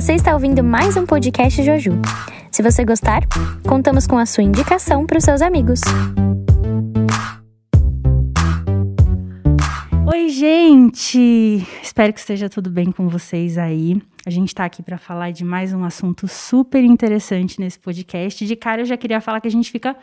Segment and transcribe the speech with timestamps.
[0.00, 1.92] Você está ouvindo mais um podcast Joju.
[2.50, 3.20] Se você gostar,
[3.68, 5.82] contamos com a sua indicação para os seus amigos.
[10.10, 11.66] Oi, gente!
[11.82, 14.00] Espero que esteja tudo bem com vocês aí.
[14.24, 18.46] A gente está aqui para falar de mais um assunto super interessante nesse podcast.
[18.46, 19.94] De cara, eu já queria falar que a gente fica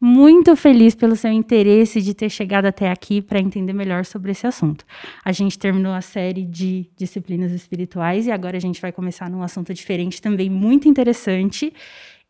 [0.00, 4.46] muito feliz pelo seu interesse de ter chegado até aqui para entender melhor sobre esse
[4.46, 4.84] assunto.
[5.24, 9.42] A gente terminou a série de disciplinas espirituais e agora a gente vai começar num
[9.42, 11.72] assunto diferente também muito interessante.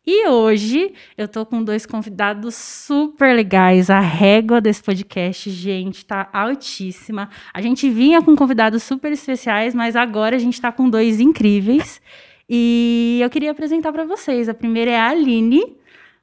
[0.07, 3.89] E hoje eu tô com dois convidados super legais.
[3.89, 7.27] A régua desse podcast, gente, tá altíssima.
[7.51, 11.99] A gente vinha com convidados super especiais, mas agora a gente tá com dois incríveis.
[12.47, 14.47] E eu queria apresentar para vocês.
[14.47, 15.75] A primeira é a Aline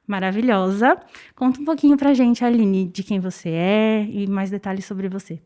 [0.07, 0.97] maravilhosa.
[1.35, 5.41] Conta um pouquinho pra gente, Aline, de quem você é e mais detalhes sobre você.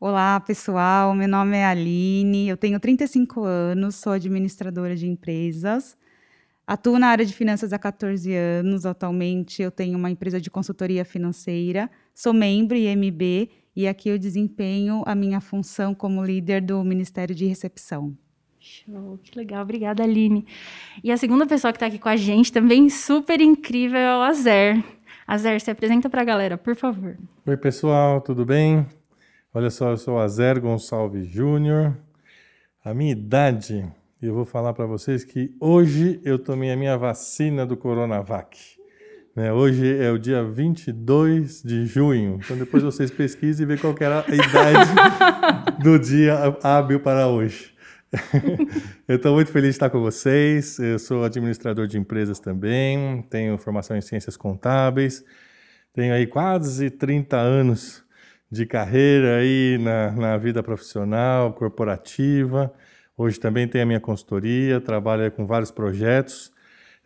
[0.00, 1.14] Olá, pessoal.
[1.14, 5.96] Meu nome é Aline, eu tenho 35 anos, sou administradora de empresas.
[6.64, 8.84] Atuo na área de finanças há 14 anos.
[8.84, 11.90] Atualmente, eu tenho uma empresa de consultoria financeira.
[12.14, 17.46] Sou membro IMB e aqui eu desempenho a minha função como líder do Ministério de
[17.46, 18.16] Recepção.
[18.68, 19.62] Show, que legal.
[19.62, 20.46] Obrigada, Aline.
[21.02, 24.20] E a segunda pessoa que está aqui com a gente, também super incrível, é o
[24.20, 24.84] Azer.
[25.26, 27.16] Azer, se apresenta para a galera, por favor.
[27.46, 28.86] Oi, pessoal, tudo bem?
[29.54, 31.96] Olha só, eu sou o Azer Gonçalves Júnior.
[32.84, 37.64] A minha idade, eu vou falar para vocês que hoje eu tomei a minha vacina
[37.64, 38.58] do Coronavac.
[39.34, 39.50] Né?
[39.50, 44.26] Hoje é o dia 22 de junho, então depois vocês pesquisem e vejam qual era
[44.28, 47.77] a idade do dia hábil para hoje.
[49.06, 50.78] eu estou muito feliz de estar com vocês.
[50.78, 55.24] Eu sou administrador de empresas também, tenho formação em ciências contábeis,
[55.92, 58.04] tenho aí quase 30 anos
[58.50, 62.72] de carreira aí na, na vida profissional, corporativa.
[63.16, 66.50] Hoje também tenho a minha consultoria, trabalho com vários projetos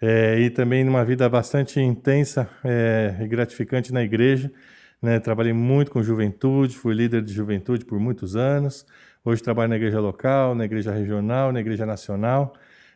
[0.01, 4.53] é, e também numa vida bastante intensa é, e gratificante na igreja.
[5.01, 5.19] Né?
[5.19, 8.87] Trabalhei muito com juventude, fui líder de juventude por muitos anos.
[9.25, 12.55] Hoje trabalho na igreja local, na igreja regional, na igreja nacional,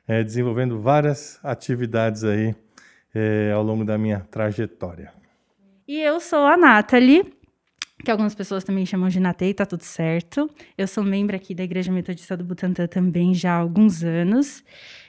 [0.09, 2.53] é, desenvolvendo várias atividades aí
[3.14, 5.12] é, ao longo da minha trajetória.
[5.86, 7.32] E eu sou a Nathalie,
[8.04, 10.50] que algumas pessoas também chamam de Natei, tá tudo certo.
[10.76, 14.65] Eu sou membro aqui da Igreja Metodista do Butantã também já há alguns anos.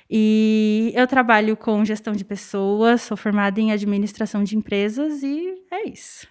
[0.07, 5.89] E eu trabalho com gestão de pessoas, sou formada em administração de empresas e é
[5.89, 6.27] isso.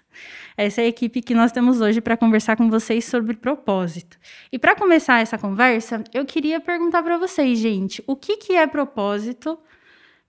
[0.57, 4.19] Essa é a equipe que nós temos hoje para conversar com vocês sobre propósito.
[4.51, 8.67] E para começar essa conversa, eu queria perguntar para vocês, gente, o que, que é
[8.67, 9.59] propósito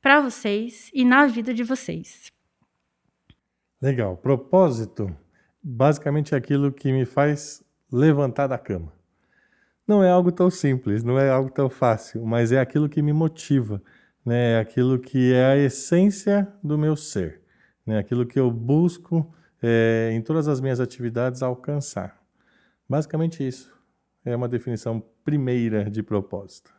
[0.02, 2.30] para vocês e na vida de vocês?
[3.82, 4.18] Legal.
[4.18, 5.16] Propósito,
[5.64, 8.92] basicamente é aquilo que me faz levantar da cama.
[9.88, 13.14] Não é algo tão simples, não é algo tão fácil, mas é aquilo que me
[13.14, 13.82] motiva,
[14.26, 14.56] né?
[14.56, 17.42] É aquilo que é a essência do meu ser,
[17.86, 17.98] né?
[17.98, 19.34] Aquilo que eu busco
[19.70, 22.18] é, em todas as minhas atividades alcançar.
[22.88, 23.78] Basicamente isso.
[24.24, 26.74] É uma definição primeira de propósito.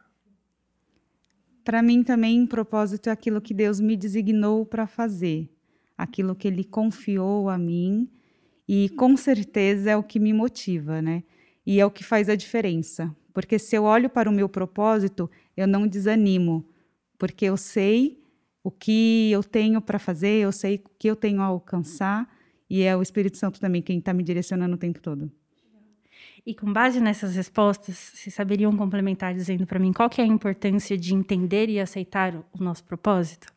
[1.62, 5.50] Para mim também, propósito é aquilo que Deus me designou para fazer,
[5.99, 8.10] aquilo que Ele confiou a mim
[8.66, 11.25] e com certeza é o que me motiva, né?
[11.66, 15.31] E é o que faz a diferença, porque se eu olho para o meu propósito,
[15.55, 16.66] eu não desanimo,
[17.19, 18.19] porque eu sei
[18.65, 22.38] o que eu tenho para fazer, eu sei o que eu tenho a alcançar
[22.69, 25.31] e é o Espírito Santo também quem está me direcionando o tempo todo.
[26.45, 30.27] E com base nessas respostas, vocês saberiam complementar dizendo para mim qual que é a
[30.27, 33.53] importância de entender e aceitar o nosso propósito?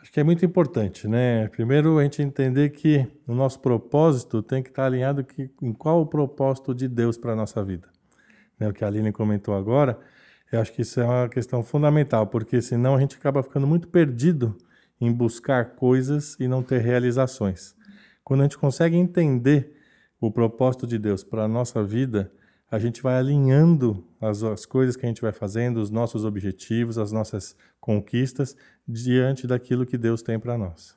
[0.00, 1.48] Acho que é muito importante, né?
[1.48, 6.00] Primeiro, a gente entender que o nosso propósito tem que estar alinhado que, em qual
[6.00, 7.88] o propósito de Deus para a nossa vida.
[8.58, 8.68] Né?
[8.68, 9.98] O que a Aline comentou agora,
[10.52, 13.88] eu acho que isso é uma questão fundamental, porque senão a gente acaba ficando muito
[13.88, 14.56] perdido
[15.00, 17.74] em buscar coisas e não ter realizações.
[18.24, 19.74] Quando a gente consegue entender
[20.20, 22.32] o propósito de Deus para a nossa vida,
[22.70, 26.98] a gente vai alinhando as, as, coisas que a gente vai fazendo, os nossos objetivos,
[26.98, 28.56] as nossas conquistas,
[28.86, 30.96] diante daquilo que Deus tem para nós.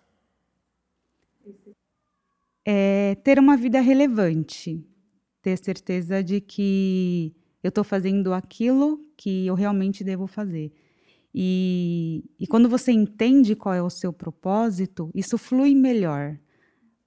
[2.66, 4.86] É ter uma vida relevante,
[5.42, 7.34] ter certeza de que
[7.64, 10.72] eu estou fazendo aquilo que eu realmente devo fazer.
[11.34, 16.38] E, e quando você entende qual é o seu propósito, isso flui melhor,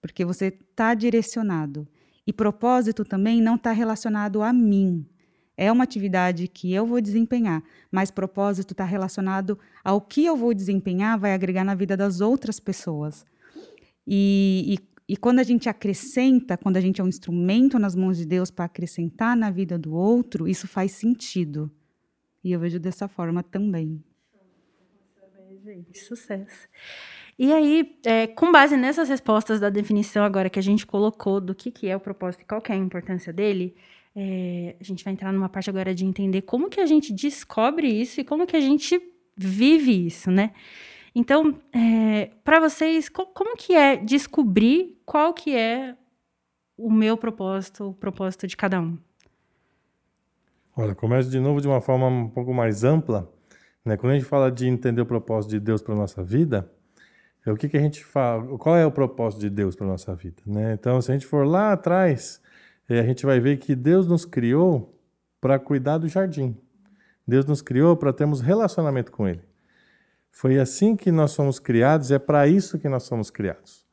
[0.01, 1.87] porque você está direcionado.
[2.27, 5.07] E propósito também não está relacionado a mim.
[5.57, 10.53] É uma atividade que eu vou desempenhar, mas propósito está relacionado ao que eu vou
[10.53, 13.25] desempenhar, vai agregar na vida das outras pessoas.
[14.07, 14.79] E,
[15.09, 18.25] e, e quando a gente acrescenta, quando a gente é um instrumento nas mãos de
[18.27, 21.71] Deus para acrescentar na vida do outro, isso faz sentido.
[22.43, 24.03] E eu vejo dessa forma também.
[25.65, 26.69] Gente, sucesso.
[27.39, 31.55] E aí, é, com base nessas respostas da definição agora que a gente colocou do
[31.55, 33.75] que, que é o propósito e qual que é a importância dele,
[34.15, 37.89] é, a gente vai entrar numa parte agora de entender como que a gente descobre
[37.89, 39.01] isso e como que a gente
[39.35, 40.53] vive isso, né?
[41.15, 45.97] Então, é, para vocês, co como que é descobrir qual que é
[46.77, 48.99] o meu propósito, o propósito de cada um?
[50.77, 53.33] Olha, começo de novo de uma forma um pouco mais ampla.
[53.85, 53.97] Né?
[53.97, 56.71] Quando a gente fala de entender o propósito de Deus para nossa vida,
[57.47, 60.15] é o que, que a gente fala, qual é o propósito de Deus para nossa
[60.15, 60.43] vida?
[60.47, 60.73] Né?
[60.73, 62.41] Então, se a gente for lá atrás,
[62.89, 64.99] é, a gente vai ver que Deus nos criou
[65.41, 66.57] para cuidar do jardim.
[67.27, 69.43] Deus nos criou para termos relacionamento com Ele.
[70.31, 73.85] Foi assim que nós somos criados, é para isso que nós somos criados.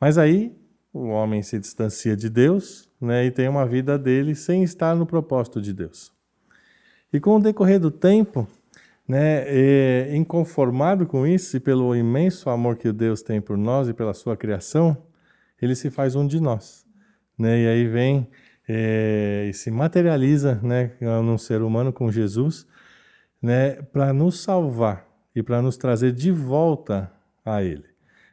[0.00, 0.56] Mas aí
[0.92, 5.06] o homem se distancia de Deus né, e tem uma vida dele sem estar no
[5.06, 6.12] propósito de Deus.
[7.12, 8.46] E com o decorrer do tempo,
[9.08, 13.94] né, é, inconformado com isso e pelo imenso amor que Deus tem por nós e
[13.94, 14.96] pela sua criação,
[15.60, 16.86] ele se faz um de nós.
[17.38, 18.28] Né, e aí vem
[18.68, 22.66] é, e se materializa né, num ser humano com Jesus
[23.40, 27.10] né, para nos salvar e para nos trazer de volta
[27.44, 27.86] a Ele.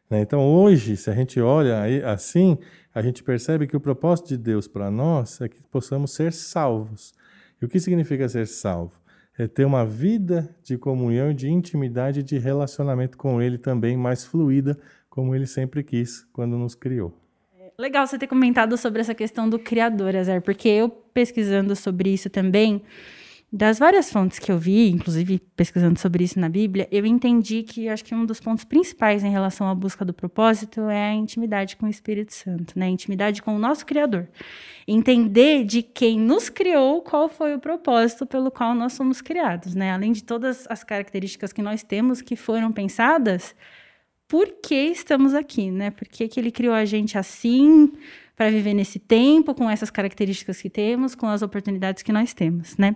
[0.09, 0.21] Né?
[0.21, 2.57] Então, hoje, se a gente olha assim,
[2.93, 7.13] a gente percebe que o propósito de Deus para nós é que possamos ser salvos.
[7.61, 8.99] E o que significa ser salvo?
[9.37, 14.77] É ter uma vida de comunhão, de intimidade, de relacionamento com Ele também mais fluida,
[15.09, 17.13] como Ele sempre quis quando nos criou.
[17.59, 22.13] É legal você ter comentado sobre essa questão do Criador, Azar, porque eu pesquisando sobre
[22.13, 22.81] isso também,
[23.55, 27.87] das várias fontes que eu vi, inclusive pesquisando sobre isso na Bíblia, eu entendi que
[27.87, 31.77] acho que um dos pontos principais em relação à busca do propósito é a intimidade
[31.77, 32.87] com o Espírito Santo, né?
[32.87, 34.27] A intimidade com o nosso Criador.
[34.85, 39.93] Entender de quem nos criou, qual foi o propósito pelo qual nós somos criados, né?
[39.93, 43.55] Além de todas as características que nós temos que foram pensadas,
[44.27, 45.91] por que estamos aqui, né?
[45.91, 47.91] Por que, que ele criou a gente assim?
[48.35, 52.75] para viver nesse tempo, com essas características que temos, com as oportunidades que nós temos,
[52.77, 52.95] né?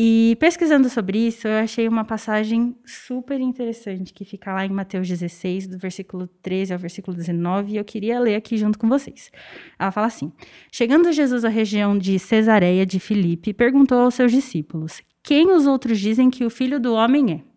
[0.00, 5.08] E pesquisando sobre isso, eu achei uma passagem super interessante que fica lá em Mateus
[5.08, 9.32] 16, do versículo 13 ao versículo 19, e eu queria ler aqui junto com vocês.
[9.76, 10.30] Ela fala assim:
[10.70, 15.98] Chegando Jesus à região de Cesareia de Filipe, perguntou aos seus discípulos: Quem os outros
[15.98, 17.47] dizem que o filho do homem é?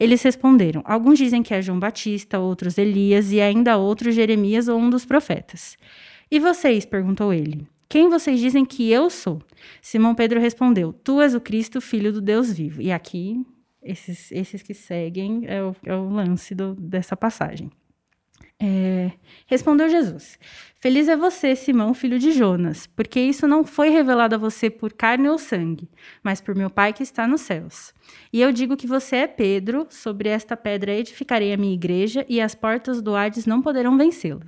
[0.00, 4.78] Eles responderam: Alguns dizem que é João Batista, outros Elias e ainda outros Jeremias ou
[4.78, 5.76] um dos profetas.
[6.30, 6.86] E vocês?
[6.86, 7.68] perguntou ele.
[7.86, 9.42] Quem vocês dizem que eu sou?
[9.82, 12.80] Simão Pedro respondeu: Tu és o Cristo, filho do Deus vivo.
[12.80, 13.44] E aqui,
[13.82, 17.70] esses, esses que seguem é o, é o lance do, dessa passagem.
[18.62, 19.12] É,
[19.46, 20.38] respondeu Jesus:
[20.78, 24.92] Feliz é você, Simão, filho de Jonas, porque isso não foi revelado a você por
[24.92, 25.90] carne ou sangue,
[26.22, 27.94] mas por meu Pai que está nos céus.
[28.30, 32.40] E eu digo que você é Pedro, sobre esta pedra edificarei a minha igreja, e
[32.40, 34.46] as portas do Hades não poderão vencê-la.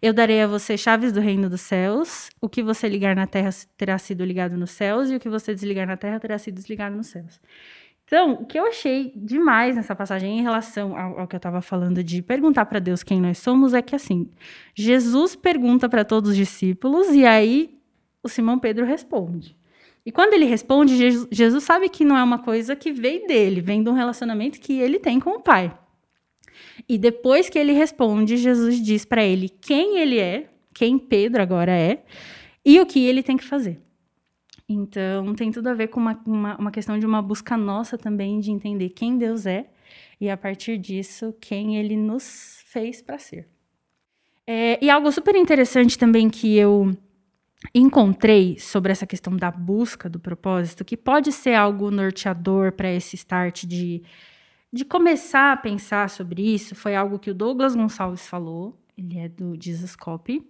[0.00, 2.30] Eu darei a você chaves do reino dos céus.
[2.40, 5.54] O que você ligar na terra terá sido ligado nos céus, e o que você
[5.54, 7.40] desligar na terra terá sido desligado nos céus.
[8.08, 11.60] Então, o que eu achei demais nessa passagem em relação ao, ao que eu estava
[11.60, 14.30] falando de perguntar para Deus quem nós somos é que assim,
[14.74, 17.78] Jesus pergunta para todos os discípulos e aí
[18.22, 19.54] o Simão Pedro responde.
[20.06, 20.96] E quando ele responde,
[21.30, 24.80] Jesus sabe que não é uma coisa que veio dele, vem de um relacionamento que
[24.80, 25.78] ele tem com o Pai.
[26.88, 31.72] E depois que ele responde, Jesus diz para ele quem ele é, quem Pedro agora
[31.72, 32.02] é,
[32.64, 33.82] e o que ele tem que fazer.
[34.68, 38.38] Então, tem tudo a ver com uma, uma, uma questão de uma busca nossa também
[38.38, 39.70] de entender quem Deus é
[40.20, 43.48] e, a partir disso, quem ele nos fez para ser.
[44.46, 46.94] É, e algo super interessante também que eu
[47.74, 53.16] encontrei sobre essa questão da busca do propósito, que pode ser algo norteador para esse
[53.16, 54.02] start de
[54.72, 59.28] de começar a pensar sobre isso foi algo que o Douglas Gonçalves falou, ele é
[59.28, 60.46] do Jesuscope,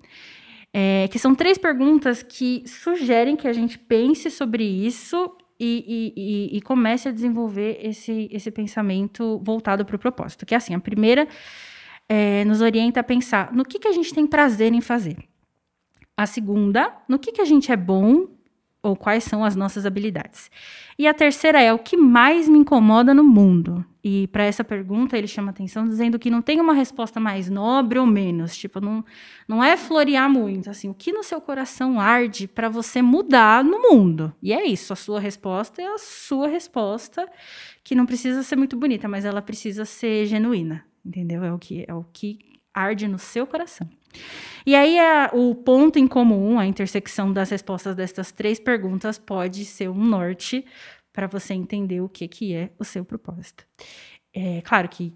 [0.72, 6.54] é, que são três perguntas que sugerem que a gente pense sobre isso e, e,
[6.54, 10.46] e, e comece a desenvolver esse, esse pensamento voltado para o propósito.
[10.46, 11.26] Que é assim, a primeira
[12.08, 15.16] é, nos orienta a pensar no que, que a gente tem prazer em fazer.
[16.16, 18.26] A segunda, no que, que a gente é bom
[18.82, 20.50] ou quais são as nossas habilidades.
[20.98, 23.84] E a terceira é o que mais me incomoda no mundo.
[24.02, 27.98] E para essa pergunta ele chama atenção dizendo que não tem uma resposta mais nobre
[27.98, 29.04] ou menos, tipo, não,
[29.46, 33.82] não é florear muito, assim, o que no seu coração arde para você mudar no
[33.82, 34.32] mundo.
[34.42, 37.28] E é isso, a sua resposta é a sua resposta,
[37.82, 41.42] que não precisa ser muito bonita, mas ela precisa ser genuína, entendeu?
[41.44, 42.38] É o que é o que
[42.78, 43.88] arde no seu coração.
[44.66, 49.64] E aí, a, o ponto em comum, a intersecção das respostas destas três perguntas, pode
[49.64, 50.64] ser um norte
[51.12, 53.64] para você entender o que, que é o seu propósito.
[54.34, 55.12] É claro que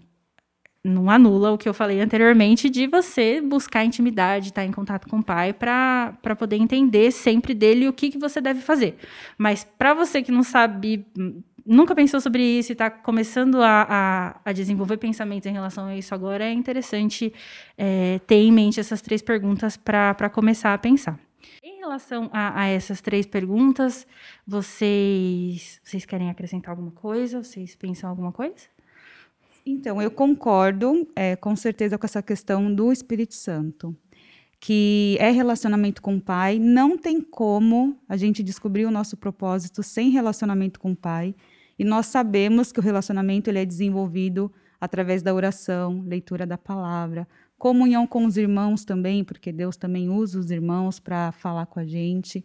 [0.83, 5.19] não anula o que eu falei anteriormente de você buscar intimidade, estar em contato com
[5.19, 8.97] o pai para poder entender sempre dele o que, que você deve fazer.
[9.37, 11.05] Mas para você que não sabe,
[11.65, 15.95] nunca pensou sobre isso e está começando a, a, a, desenvolver pensamentos em relação a
[15.95, 17.33] isso agora, é interessante
[17.77, 21.19] é, ter em mente essas três perguntas para começar a pensar.
[21.61, 24.07] Em relação a, a, essas três perguntas,
[24.45, 27.43] vocês, vocês querem acrescentar alguma coisa?
[27.43, 28.73] Vocês pensam alguma coisa?
[29.65, 33.95] Então, eu concordo é, com certeza com essa questão do Espírito Santo,
[34.59, 36.59] que é relacionamento com o Pai.
[36.59, 41.33] Não tem como a gente descobrir o nosso propósito sem relacionamento com o Pai.
[41.83, 44.49] E nós sabemos que o relacionamento ele é desenvolvido
[44.79, 50.39] através da oração, leitura da palavra, comunhão com os irmãos também, porque Deus também usa
[50.39, 52.41] os irmãos para falar com a gente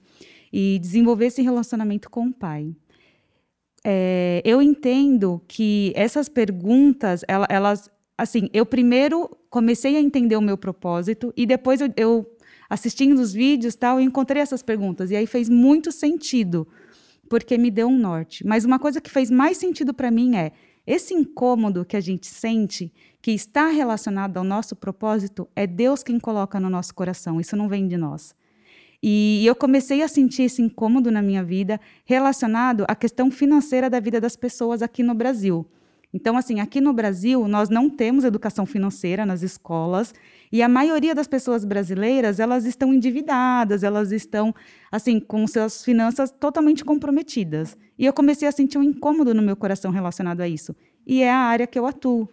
[0.52, 2.74] e desenvolver esse relacionamento com o Pai.
[3.84, 10.58] É, eu entendo que essas perguntas, elas, assim, eu primeiro comecei a entender o meu
[10.58, 12.28] propósito e depois eu, eu
[12.68, 16.66] assistindo os vídeos tal, eu encontrei essas perguntas e aí fez muito sentido
[17.28, 18.46] porque me deu um norte.
[18.46, 20.52] Mas uma coisa que fez mais sentido para mim é
[20.86, 26.18] esse incômodo que a gente sente, que está relacionado ao nosso propósito, é Deus quem
[26.18, 27.40] coloca no nosso coração.
[27.40, 28.34] Isso não vem de nós.
[29.02, 34.00] E eu comecei a sentir esse incômodo na minha vida relacionado à questão financeira da
[34.00, 35.66] vida das pessoas aqui no Brasil.
[36.12, 40.14] Então, assim, aqui no Brasil, nós não temos educação financeira nas escolas
[40.50, 44.54] e a maioria das pessoas brasileiras, elas estão endividadas, elas estão,
[44.90, 47.76] assim, com suas finanças totalmente comprometidas.
[47.98, 50.74] E eu comecei a sentir um incômodo no meu coração relacionado a isso.
[51.06, 52.28] E é a área que eu atuo.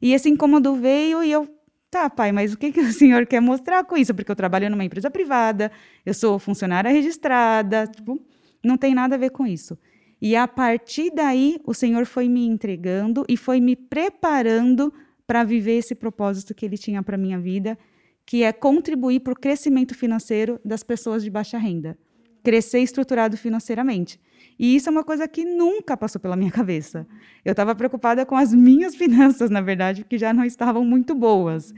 [0.00, 1.48] E esse incômodo veio e eu
[1.90, 4.14] Tá, pai, mas o que, que o senhor quer mostrar com isso?
[4.14, 5.72] Porque eu trabalho numa empresa privada,
[6.04, 8.20] eu sou funcionária registrada, tipo,
[8.62, 9.78] não tem nada a ver com isso.
[10.20, 14.92] E a partir daí, o Senhor foi me entregando e foi me preparando
[15.28, 17.78] para viver esse propósito que Ele tinha para minha vida,
[18.24, 21.98] que é contribuir para o crescimento financeiro das pessoas de baixa renda,
[22.42, 24.18] crescer estruturado financeiramente.
[24.58, 27.06] E isso é uma coisa que nunca passou pela minha cabeça.
[27.44, 31.74] Eu estava preocupada com as minhas finanças, na verdade, que já não estavam muito boas.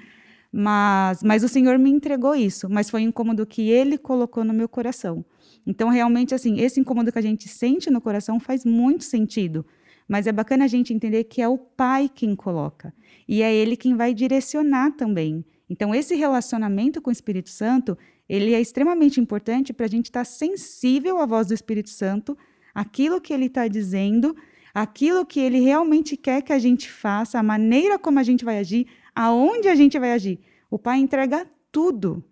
[0.52, 4.54] Mas, mas o Senhor me entregou isso, mas foi um incômodo que Ele colocou no
[4.54, 5.24] meu coração.
[5.66, 9.66] Então, realmente, assim, esse incômodo que a gente sente no coração faz muito sentido.
[10.10, 12.92] Mas é bacana a gente entender que é o Pai quem coloca.
[13.28, 15.44] E é Ele quem vai direcionar também.
[15.68, 17.96] Então, esse relacionamento com o Espírito Santo,
[18.28, 22.36] ele é extremamente importante para a gente estar tá sensível à voz do Espírito Santo
[22.74, 24.34] aquilo que ele está dizendo,
[24.74, 28.58] aquilo que ele realmente quer que a gente faça, a maneira como a gente vai
[28.58, 30.40] agir, aonde a gente vai agir.
[30.68, 32.24] O Pai entrega tudo.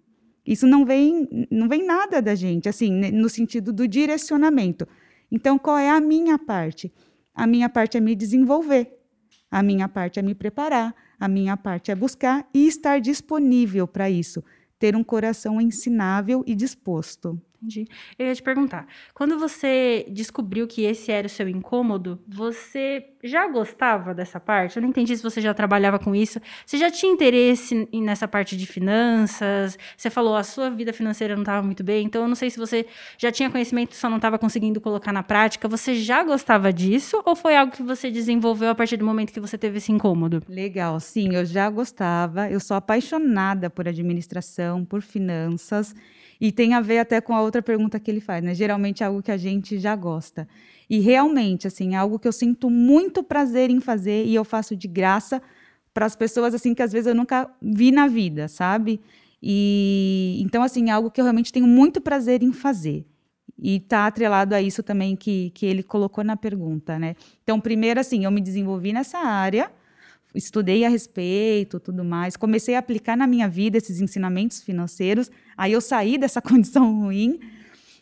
[0.44, 4.84] Isso não vem, não vem nada da gente, assim, no sentido do direcionamento.
[5.30, 6.92] Então, qual é a minha parte?
[7.38, 8.98] A minha parte é me desenvolver.
[9.48, 10.92] A minha parte é me preparar.
[11.20, 14.42] A minha parte é buscar e estar disponível para isso.
[14.76, 17.40] Ter um coração ensinável e disposto.
[17.60, 17.86] Entendi.
[18.16, 23.48] Eu ia te perguntar, quando você descobriu que esse era o seu incômodo, você já
[23.48, 24.76] gostava dessa parte?
[24.76, 26.40] Eu não entendi se você já trabalhava com isso.
[26.64, 29.76] Você já tinha interesse nessa parte de finanças?
[29.96, 32.58] Você falou a sua vida financeira não estava muito bem, então eu não sei se
[32.58, 32.86] você
[33.18, 35.66] já tinha conhecimento, só não estava conseguindo colocar na prática.
[35.66, 39.40] Você já gostava disso ou foi algo que você desenvolveu a partir do momento que
[39.40, 40.40] você teve esse incômodo?
[40.48, 42.48] Legal, sim, eu já gostava.
[42.48, 45.92] Eu sou apaixonada por administração, por finanças.
[46.40, 48.54] E tem a ver até com a outra pergunta que ele faz, né?
[48.54, 50.48] Geralmente é algo que a gente já gosta.
[50.88, 54.76] E realmente, assim, é algo que eu sinto muito prazer em fazer e eu faço
[54.76, 55.42] de graça
[55.92, 59.00] para as pessoas assim que às vezes eu nunca vi na vida, sabe?
[59.42, 63.04] E então assim, é algo que eu realmente tenho muito prazer em fazer.
[63.60, 67.16] E está atrelado a isso também que, que ele colocou na pergunta, né?
[67.42, 69.70] Então, primeiro, assim, eu me desenvolvi nessa área,
[70.34, 75.30] estudei a respeito, tudo mais, comecei a aplicar na minha vida esses ensinamentos financeiros.
[75.56, 77.38] Aí eu saí dessa condição ruim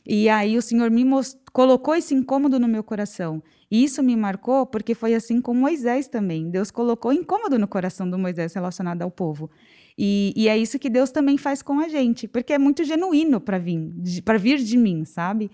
[0.06, 1.36] e aí o Senhor me most...
[1.52, 3.42] colocou esse incômodo no meu coração.
[3.68, 6.48] E isso me marcou porque foi assim com Moisés também.
[6.48, 9.50] Deus colocou incômodo no coração do Moisés relacionado ao povo.
[9.98, 13.40] E, e é isso que Deus também faz com a gente, porque é muito genuíno
[13.40, 13.90] para vir,
[14.24, 15.50] para vir de mim, sabe?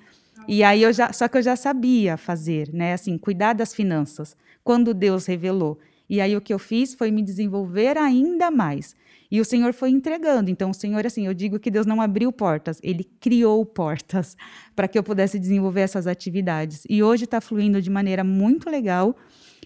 [0.48, 2.92] E aí eu já, só que eu já sabia fazer, né?
[2.92, 4.36] Assim, cuidar das finanças.
[4.62, 5.78] Quando Deus revelou.
[6.12, 8.94] E aí o que eu fiz foi me desenvolver ainda mais.
[9.30, 10.50] E o Senhor foi entregando.
[10.50, 14.36] Então, o Senhor, assim, eu digo que Deus não abriu portas, Ele criou portas
[14.76, 16.84] para que eu pudesse desenvolver essas atividades.
[16.86, 19.16] E hoje está fluindo de maneira muito legal.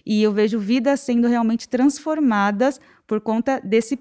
[0.05, 3.99] E eu vejo vidas sendo realmente transformadas por conta desse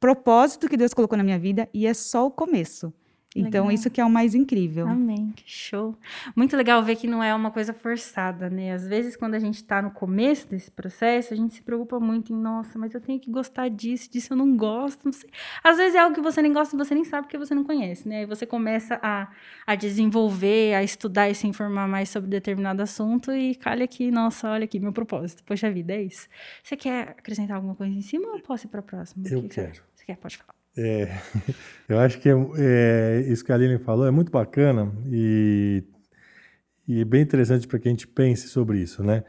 [0.00, 1.68] propósito que Deus colocou na minha vida.
[1.72, 2.92] E é só o começo.
[3.34, 3.72] Então, Legal.
[3.72, 4.86] isso que é o mais incrível.
[4.86, 5.96] Amém, que show.
[6.36, 8.72] Muito legal ver que não é uma coisa forçada, né?
[8.72, 12.32] Às vezes, quando a gente está no começo desse processo, a gente se preocupa muito
[12.32, 15.28] em, nossa, mas eu tenho que gostar disso, disso eu não gosto, não sei.
[15.64, 17.64] Às vezes é algo que você nem gosta e você nem sabe porque você não
[17.64, 18.18] conhece, né?
[18.20, 19.28] Aí você começa a,
[19.66, 24.48] a desenvolver, a estudar e se informar mais sobre determinado assunto e calha aqui, nossa,
[24.48, 25.42] olha aqui, meu propósito.
[25.44, 26.28] Poxa vida, é isso.
[26.62, 29.26] Você quer acrescentar alguma coisa em cima ou posso ir para a próxima?
[29.28, 29.70] Eu O que que quero.
[29.72, 29.82] acha?
[29.94, 30.16] Você quer?
[30.18, 30.54] Pode falar.
[30.76, 31.18] É,
[31.88, 35.84] eu acho que é, é, isso que a Aline falou é muito bacana e,
[36.86, 39.24] e é bem interessante para que a gente pense sobre isso, né?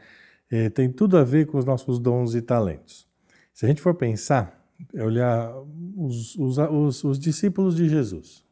[0.50, 3.08] É, tem tudo a ver com os nossos dons e talentos.
[3.52, 5.52] Se a gente for pensar, é olhar
[5.96, 8.44] os, os, os, os discípulos de Jesus,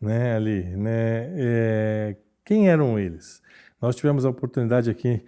[0.00, 0.36] né?
[0.36, 2.16] Ali, né?
[2.44, 3.42] Quem eram eles?
[3.80, 5.24] Nós tivemos a oportunidade aqui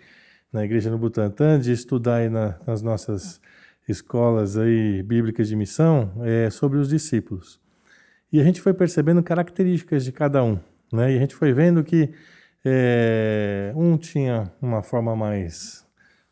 [0.53, 3.41] na igreja no Butantã de estudar nas nossas
[3.89, 7.61] escolas aí bíblicas de missão é, sobre os discípulos.
[8.33, 10.59] E a gente foi percebendo características de cada um,
[10.93, 11.13] né?
[11.13, 12.13] E a gente foi vendo que
[12.65, 15.85] é, um tinha uma forma mais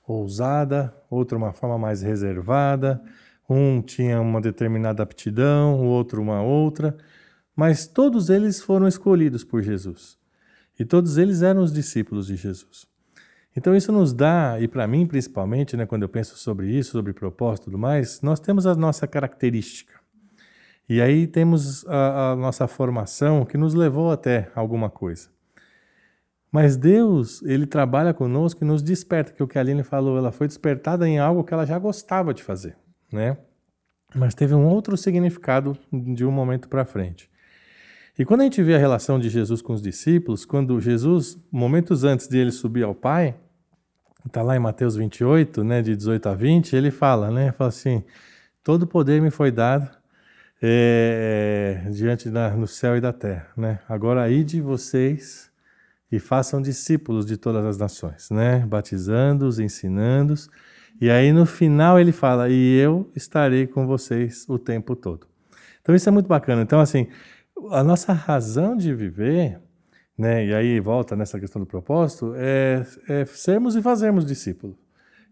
[0.07, 3.03] ousada, outro uma forma mais reservada,
[3.49, 6.97] um tinha uma determinada aptidão, o outro uma outra,
[7.55, 10.19] mas todos eles foram escolhidos por Jesus.
[10.79, 12.90] E todos eles eram os discípulos de Jesus.
[13.61, 17.13] Então isso nos dá, e para mim principalmente, né, quando eu penso sobre isso, sobre
[17.13, 20.01] propósito e tudo mais, nós temos a nossa característica.
[20.89, 25.29] E aí temos a, a nossa formação que nos levou até alguma coisa.
[26.51, 30.33] Mas Deus, Ele trabalha conosco e nos desperta, que o que a Aline falou, ela
[30.33, 32.79] foi despertada em algo que ela já gostava de fazer,
[33.13, 33.37] né?
[34.15, 37.31] Mas teve um outro significado de um momento para frente.
[38.19, 42.05] E quando a gente vê a relação de Jesus com os discípulos, quando Jesus, momentos
[42.05, 43.37] antes de ele subir ao Pai,
[44.27, 48.05] está lá em Mateus 28, né, de 18 a 20, ele fala, né, fala assim,
[48.63, 49.91] todo poder me foi dado
[50.63, 55.51] é, diante da, no céu e da terra, né, agora ide vocês
[56.13, 60.51] e façam discípulos de todas as nações, né, batizando-os, ensinando-os,
[61.01, 65.27] e aí no final ele fala, e eu estarei com vocês o tempo todo.
[65.81, 67.09] Então isso é muito bacana, então assim,
[67.71, 69.61] a nossa razão de viver,
[70.21, 74.77] né, e aí volta nessa questão do propósito, é, é sermos e fazermos discípulos.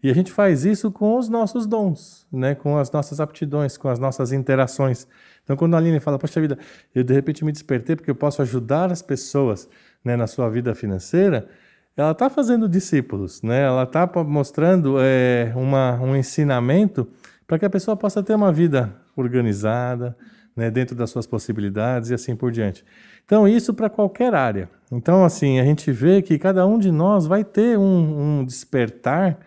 [0.03, 3.91] E a gente faz isso com os nossos dons, né, com as nossas aptidões, com
[3.91, 5.07] as nossas interações.
[5.45, 6.57] Então, quando a Aline fala, poxa vida,
[6.95, 9.69] eu de repente me despertei porque eu posso ajudar as pessoas
[10.03, 11.47] né, na sua vida financeira,
[11.95, 13.65] ela está fazendo discípulos, né?
[13.65, 17.07] ela está mostrando é, uma, um ensinamento
[17.47, 20.17] para que a pessoa possa ter uma vida organizada,
[20.59, 22.85] né, dentro das suas possibilidades e assim por diante.
[23.25, 24.69] Então, isso para qualquer área.
[24.91, 29.39] Então, assim, a gente vê que cada um de nós vai ter um, um despertar,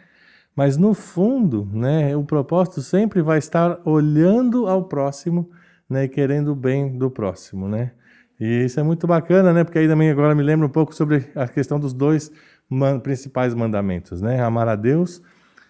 [0.55, 5.51] mas no fundo, né, o propósito sempre vai estar olhando ao próximo
[5.89, 7.67] né, e querendo o bem do próximo.
[7.67, 7.91] Né?
[8.39, 11.29] E isso é muito bacana, né, porque aí também agora me lembra um pouco sobre
[11.35, 12.31] a questão dos dois
[12.69, 14.39] man principais mandamentos, né?
[14.39, 15.21] Amar a Deus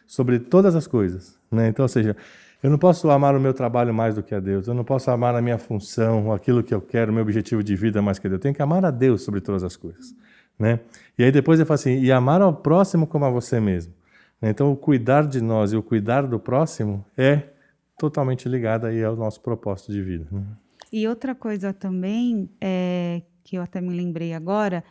[0.06, 1.40] sobre todas as coisas.
[1.52, 1.70] Né?
[1.70, 2.16] Então, ou seja,
[2.64, 4.68] eu não posso amar o meu trabalho mais do que a Deus.
[4.68, 7.76] Eu não posso amar a minha função, aquilo que eu quero, o meu objetivo de
[7.76, 8.38] vida mais que a Deus.
[8.38, 10.16] Eu tenho que amar a Deus sobre todas as coisas.
[10.60, 10.80] Né?
[11.18, 13.94] E aí depois eu falo assim, e amar ao próximo como a você mesmo.
[14.42, 17.44] Então o cuidar de nós e o cuidar do próximo é
[17.98, 20.28] totalmente ligado aí ao nosso propósito de vida.
[20.32, 20.44] Né?
[20.92, 24.84] E outra coisa também, é, que eu até me lembrei agora,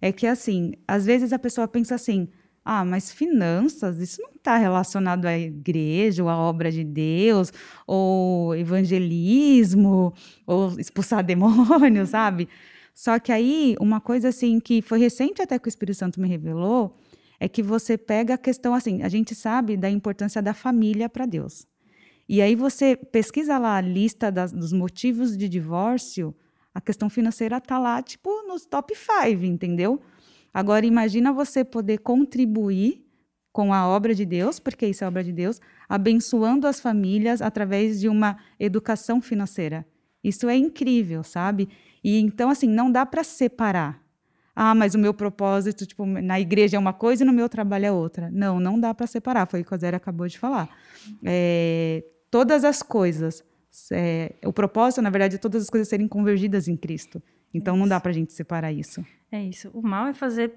[0.00, 2.28] é que assim, às vezes a pessoa pensa assim,
[2.70, 7.50] ah, mas finanças, isso não está relacionado à igreja, ou à obra de Deus,
[7.86, 10.12] ou evangelismo,
[10.46, 12.46] ou expulsar demônios, sabe?
[12.94, 16.28] Só que aí, uma coisa assim que foi recente até que o Espírito Santo me
[16.28, 16.94] revelou,
[17.40, 21.24] é que você pega a questão assim, a gente sabe da importância da família para
[21.24, 21.66] Deus.
[22.28, 26.36] E aí você pesquisa lá a lista das, dos motivos de divórcio,
[26.74, 30.02] a questão financeira está lá, tipo, nos top 5, entendeu?
[30.52, 33.04] Agora, imagina você poder contribuir
[33.52, 38.00] com a obra de Deus, porque isso é obra de Deus, abençoando as famílias através
[38.00, 39.86] de uma educação financeira.
[40.22, 41.68] Isso é incrível, sabe?
[42.02, 44.02] E então, assim, não dá para separar.
[44.54, 47.86] Ah, mas o meu propósito, tipo, na igreja é uma coisa e no meu trabalho
[47.86, 48.28] é outra.
[48.32, 49.46] Não, não dá para separar.
[49.48, 50.68] Foi o que a Zélia acabou de falar.
[51.24, 53.44] É, todas as coisas,
[53.92, 57.22] é, o propósito, na verdade, é todas as coisas serem convergidas em Cristo.
[57.52, 59.04] Então, não dá para a gente separar isso.
[59.30, 59.70] É isso.
[59.74, 60.54] O mal é fazer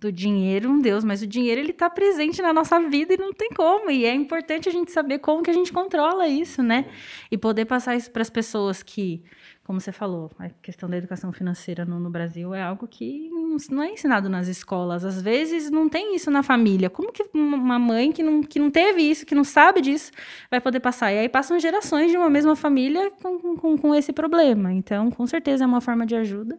[0.00, 3.32] do dinheiro um Deus, mas o dinheiro ele está presente na nossa vida e não
[3.32, 3.90] tem como.
[3.90, 6.86] E é importante a gente saber como que a gente controla isso, né?
[7.30, 9.22] E poder passar isso para as pessoas que,
[9.64, 13.28] como você falou, a questão da educação financeira no, no, Brasil é algo que
[13.70, 15.04] não é ensinado nas escolas.
[15.04, 16.88] Às vezes não tem isso na família.
[16.88, 20.10] Como que uma mãe que não, que não teve isso, que não sabe disso,
[20.50, 21.12] vai poder passar?
[21.12, 24.72] E aí passam gerações de uma mesma família com, com, com esse problema.
[24.72, 26.58] Então, com certeza uma forma de ajuda.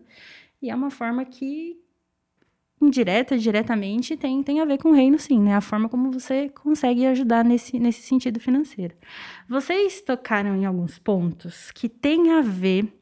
[0.62, 1.78] E é uma forma que,
[2.82, 5.56] indireta, diretamente, tem, tem a ver com o reino, sim, né?
[5.56, 8.96] A forma como você consegue ajudar nesse, nesse sentido financeiro.
[9.48, 12.94] Vocês tocaram em alguns pontos que têm a ver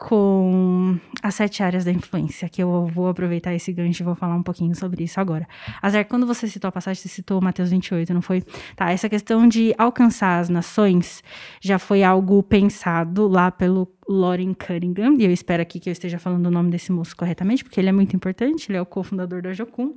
[0.00, 4.34] com as sete áreas da influência, que eu vou aproveitar esse gancho e vou falar
[4.34, 5.46] um pouquinho sobre isso agora.
[5.82, 8.42] Azar, quando você citou a passagem, você citou Mateus 28, não foi?
[8.74, 11.22] Tá, essa questão de alcançar as nações
[11.60, 16.18] já foi algo pensado lá pelo Loren Cunningham, e eu espero aqui que eu esteja
[16.18, 19.42] falando o nome desse moço corretamente, porque ele é muito importante, ele é o cofundador
[19.42, 19.94] da Jocum.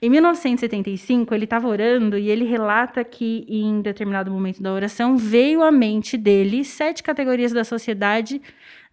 [0.00, 5.62] Em 1975, ele estava orando e ele relata que em determinado momento da oração veio
[5.62, 8.40] à mente dele sete categorias da sociedade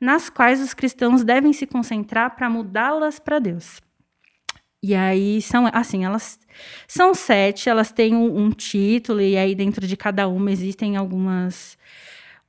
[0.03, 3.79] nas quais os cristãos devem se concentrar para mudá-las para Deus.
[4.83, 6.37] E aí são assim, elas
[6.85, 11.77] são sete, elas têm um, um, título, e aí dentro de cada uma existem algumas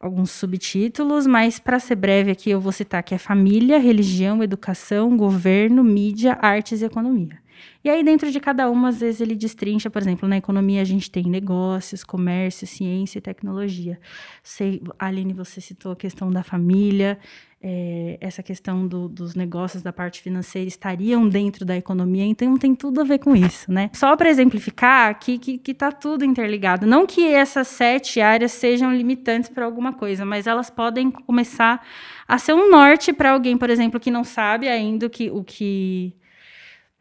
[0.00, 5.16] alguns subtítulos, mas para ser breve aqui eu vou citar que é família, religião, educação,
[5.16, 7.38] governo, mídia, artes e economia.
[7.82, 10.84] E aí, dentro de cada uma, às vezes ele destrincha, por exemplo, na economia a
[10.84, 13.98] gente tem negócios, comércio, ciência e tecnologia.
[14.42, 17.18] Sei, Aline, você citou a questão da família,
[17.66, 22.74] é, essa questão do, dos negócios, da parte financeira, estariam dentro da economia, então tem
[22.74, 23.88] tudo a ver com isso, né?
[23.94, 26.86] Só para exemplificar aqui que, que tá tudo interligado.
[26.86, 31.82] Não que essas sete áreas sejam limitantes para alguma coisa, mas elas podem começar
[32.28, 36.14] a ser um norte para alguém, por exemplo, que não sabe ainda que, o que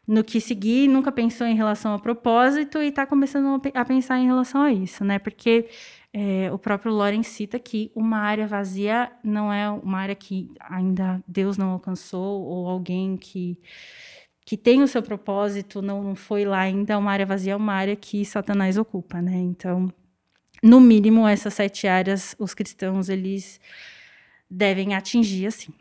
[0.06, 4.26] no que seguir, nunca pensou em relação ao propósito e está começando a pensar em
[4.26, 5.18] relação a isso, né?
[5.18, 5.66] Porque
[6.12, 11.22] é, o próprio Loren cita que uma área vazia não é uma área que ainda
[11.26, 13.58] Deus não alcançou ou alguém que
[14.46, 17.72] que tem o seu propósito não, não foi lá ainda, uma área vazia é uma
[17.72, 19.36] área que Satanás ocupa, né?
[19.36, 19.90] Então,
[20.62, 23.60] no mínimo, essas sete áreas, os cristãos, eles
[24.50, 25.72] devem atingir, assim.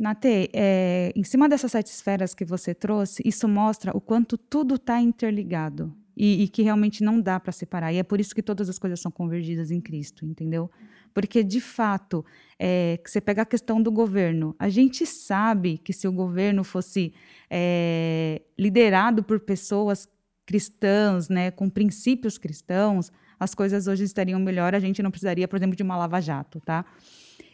[0.00, 4.76] Natê, é, em cima dessas sete esferas que você trouxe, isso mostra o quanto tudo
[4.76, 7.92] está interligado e, e, que realmente não dá para separar.
[7.92, 10.70] E é por isso que todas as coisas são convergidas em Cristo, entendeu?
[11.12, 12.24] Porque, de fato,
[12.58, 17.12] é, você pega a questão do governo, a gente sabe que se o governo fosse
[17.50, 20.08] é, liderado por pessoas
[20.46, 25.56] cristãs, né, com princípios cristãos, as coisas hoje estariam melhor, a gente não precisaria, por
[25.56, 26.86] exemplo, de uma lava-jato, tá?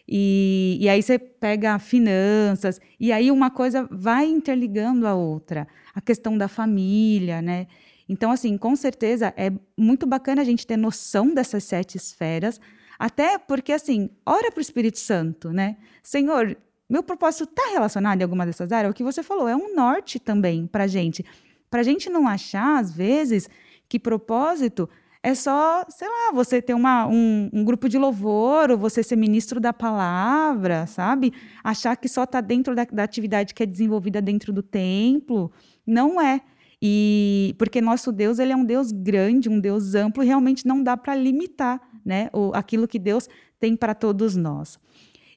[0.09, 5.67] E, e aí você pega finanças, e aí uma coisa vai interligando a outra.
[5.95, 7.67] A questão da família, né?
[8.09, 12.61] Então, assim, com certeza é muito bacana a gente ter noção dessas sete esferas,
[12.99, 15.77] até porque, assim, ora para o Espírito Santo, né?
[16.03, 16.57] Senhor,
[16.89, 18.91] meu propósito está relacionado em alguma dessas áreas?
[18.91, 21.25] O que você falou é um norte também para gente.
[21.69, 23.51] Para gente não achar, às vezes,
[23.89, 24.89] que propósito
[25.27, 29.17] é só, sei lá, você ter uma, um, um, grupo de louvor, ou você ser
[29.17, 31.33] ministro da palavra, sabe?
[31.65, 35.51] Achar que só está dentro da, da, atividade que é desenvolvida dentro do templo.
[35.85, 36.43] Não é.
[36.81, 40.81] E porque nosso Deus ele é um Deus grande, um Deus amplo, e realmente não
[40.81, 44.79] dá para limitar né, o, aquilo que Deus tem para todos nós.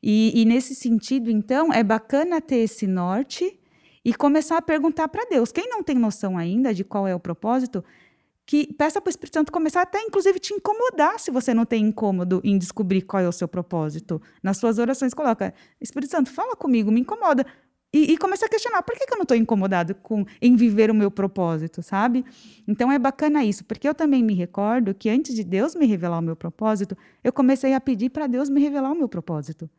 [0.04, 3.60] E, e nesse sentido, então, é bacana ter esse norte
[4.06, 5.52] e começar a perguntar para Deus.
[5.52, 7.84] Quem não tem noção ainda de qual é o propósito,
[8.50, 11.86] que peça para o Espírito Santo começar até, inclusive, te incomodar se você não tem
[11.86, 14.20] incômodo em descobrir qual é o seu propósito.
[14.42, 17.46] Nas suas orações, coloca, Espírito Santo, fala comigo, me incomoda.
[17.94, 20.90] E, e começa a questionar, por que, que eu não estou incomodado com, em viver
[20.90, 22.26] o meu propósito, sabe?
[22.68, 26.18] Então, é bacana isso, porque eu também me recordo que antes de Deus me revelar
[26.18, 29.70] o meu propósito, eu comecei a pedir para Deus me revelar o meu propósito.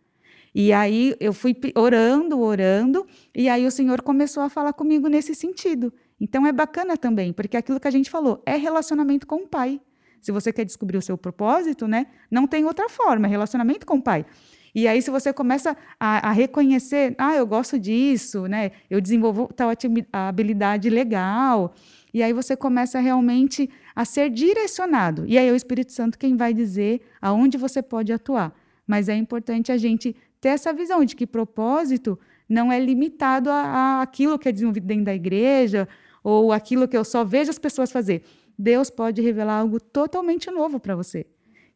[0.54, 3.04] E aí eu fui orando, orando,
[3.34, 5.92] e aí o Senhor começou a falar comigo nesse sentido.
[6.20, 9.80] Então é bacana também, porque aquilo que a gente falou é relacionamento com o pai.
[10.20, 13.96] Se você quer descobrir o seu propósito, né, não tem outra forma, é relacionamento com
[13.96, 14.26] o pai.
[14.74, 18.70] E aí, se você começa a, a, reconhecer, ah, eu gosto disso, né?
[18.88, 19.68] Eu desenvolvo tal
[20.12, 21.74] habilidade legal.
[22.14, 25.24] E aí você começa realmente a ser direcionado.
[25.26, 28.54] E aí é o Espírito Santo quem vai dizer aonde você pode atuar.
[28.86, 33.62] Mas é importante a gente ter essa visão de que propósito não é limitado a,
[33.62, 35.88] a aquilo que é desenvolvido dentro da igreja
[36.22, 38.22] ou aquilo que eu só vejo as pessoas fazer.
[38.58, 41.26] Deus pode revelar algo totalmente novo para você,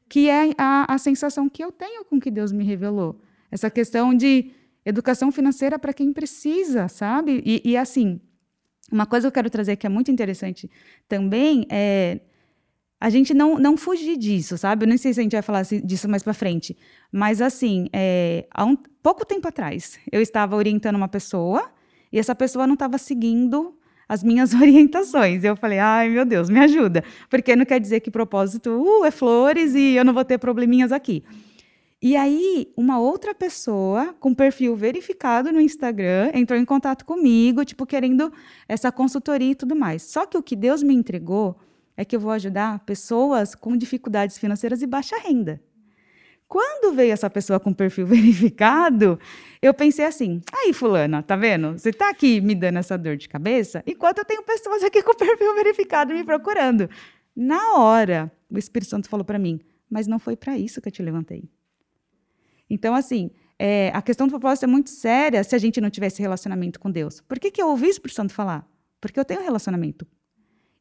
[0.09, 3.21] que é a, a sensação que eu tenho com que Deus me revelou.
[3.51, 4.51] Essa questão de
[4.85, 7.43] educação financeira para quem precisa, sabe?
[7.45, 8.21] E, e, assim,
[8.93, 10.71] uma coisa que eu quero trazer que é muito interessante
[11.09, 12.21] também é
[13.01, 14.85] a gente não, não fugir disso, sabe?
[14.85, 16.75] Eu nem sei se a gente vai falar disso mais para frente,
[17.13, 21.71] mas assim, é, há um pouco tempo atrás, eu estava orientando uma pessoa
[22.11, 23.77] E essa pessoa não estava seguindo
[24.09, 25.45] as minhas orientações.
[25.45, 27.05] Eu falei, ai meu Deus, me ajuda.
[27.29, 30.93] Porque não quer dizer que propósito uh, é flores e eu não vou ter probleminhas
[30.93, 31.23] aqui.
[32.07, 37.87] E aí, uma outra pessoa com perfil verificado no Instagram entrou em contato comigo, tipo,
[37.87, 38.31] querendo
[38.69, 40.03] essa consultoria e tudo mais.
[40.03, 41.59] Só que o que Deus me entregou
[41.97, 45.63] é que eu vou ajudar pessoas com dificuldades financeiras e baixa renda.
[46.47, 49.19] Quando veio essa pessoa com perfil verificado,
[49.61, 51.73] eu pensei assim: aí, Fulana, tá vendo?
[51.73, 55.15] Você tá aqui me dando essa dor de cabeça, enquanto eu tenho pessoas aqui com
[55.17, 56.89] perfil verificado me procurando.
[57.35, 60.93] Na hora, o Espírito Santo falou para mim: mas não foi para isso que eu
[60.93, 61.49] te levantei.
[62.69, 66.21] Então, assim, é, a questão do propósito é muito séria se a gente não tivesse
[66.21, 67.21] relacionamento com Deus.
[67.21, 68.69] Por que, que eu ouvi o Espírito Santo falar?
[69.01, 70.07] Porque eu tenho relacionamento.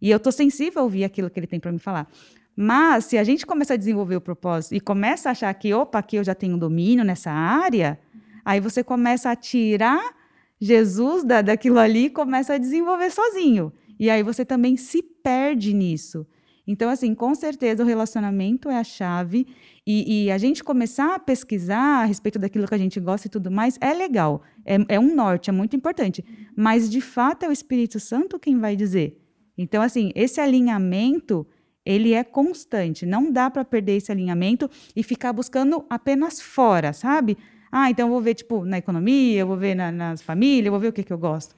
[0.02, 2.10] E eu estou sensível a ouvir aquilo que ele tem para me falar.
[2.56, 6.00] Mas, se a gente começa a desenvolver o propósito e começa a achar que, opa,
[6.00, 8.00] aqui eu já tenho domínio nessa área,
[8.46, 10.16] aí você começa a tirar
[10.62, 13.74] Jesus da, daquilo ali e começa a desenvolver sozinho.
[14.00, 16.26] E aí você também se perde nisso.
[16.66, 19.48] Então, assim, com certeza o relacionamento é a chave.
[19.86, 23.30] E, e, a gente começar a pesquisar a respeito daquilo que a gente gosta e
[23.30, 24.42] tudo mais é legal.
[24.66, 26.24] É, é um norte, é muito importante.
[26.56, 29.20] Mas, de fato, é o Espírito Santo quem vai dizer.
[29.58, 31.46] Então, assim, esse alinhamento,
[31.86, 33.06] ele é constante.
[33.06, 37.38] Não dá para perder esse alinhamento e ficar buscando apenas fora, sabe?
[37.72, 40.72] Ah, então eu vou ver, tipo, na economia, eu vou ver na, nas famílias, eu
[40.72, 41.56] vou ver o que, que eu gosto.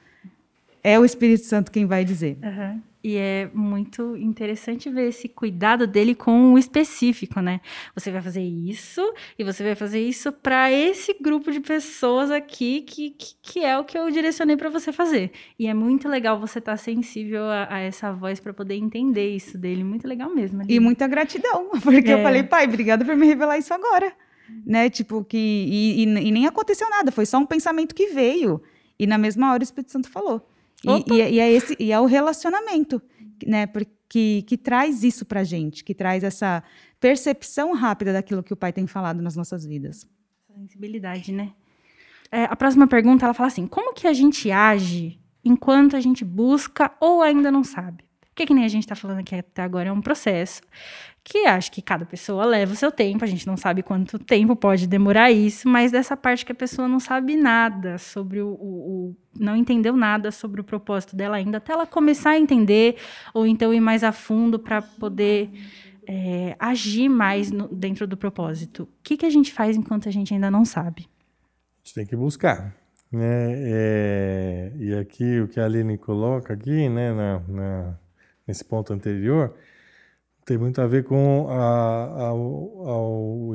[0.83, 2.37] É o Espírito Santo quem vai dizer.
[2.41, 2.81] Uhum.
[3.07, 7.61] E é muito interessante ver esse cuidado dele com o específico, né?
[7.93, 8.99] Você vai fazer isso
[9.37, 13.77] e você vai fazer isso para esse grupo de pessoas aqui que, que, que é
[13.77, 15.31] o que eu direcionei para você fazer.
[15.59, 19.35] E é muito legal você estar tá sensível a, a, essa voz para poder entender
[19.35, 19.83] isso dele.
[19.83, 20.63] Muito legal mesmo.
[20.67, 22.15] E muita gratidão, porque é.
[22.15, 24.11] eu falei, pai, obrigada por me revelar isso agora.
[24.65, 24.89] Né?
[24.89, 25.37] Tipo, que.
[25.37, 28.63] E, e, e nem aconteceu nada, foi só um pensamento que veio.
[28.97, 30.54] E na mesma hora o Espírito Santo falou.
[30.83, 33.01] E, e, e, é esse, e é o relacionamento,
[33.45, 33.67] né?
[33.67, 36.63] Porque, que traz isso para gente, que traz essa
[36.99, 40.07] percepção rápida daquilo que o pai tem falado nas nossas vidas.
[40.53, 41.51] Sensibilidade, né?
[42.31, 46.25] É, a próxima pergunta, ela fala assim, como que a gente age enquanto a gente
[46.25, 48.03] busca ou ainda não sabe?
[48.21, 50.61] Porque que nem a gente está falando aqui até agora é um processo
[51.25, 54.55] que acho que cada pessoa leva o seu tempo, a gente não sabe quanto tempo
[54.55, 59.09] pode demorar isso, mas dessa parte que a pessoa não sabe nada sobre o, o,
[59.09, 62.97] o não entendeu nada sobre o propósito dela ainda, até ela começar a entender,
[63.33, 65.49] ou então ir mais a fundo para poder
[66.07, 68.83] é, agir mais no, dentro do propósito.
[68.83, 71.09] O que, que a gente faz enquanto a gente ainda não sabe?
[71.83, 72.71] A gente tem que buscar.
[73.11, 73.51] Né?
[73.51, 77.99] É, e aqui o que a Aline coloca aqui, né, na, na
[78.47, 79.55] nesse ponto anterior,
[80.45, 82.31] tem muito a ver com a,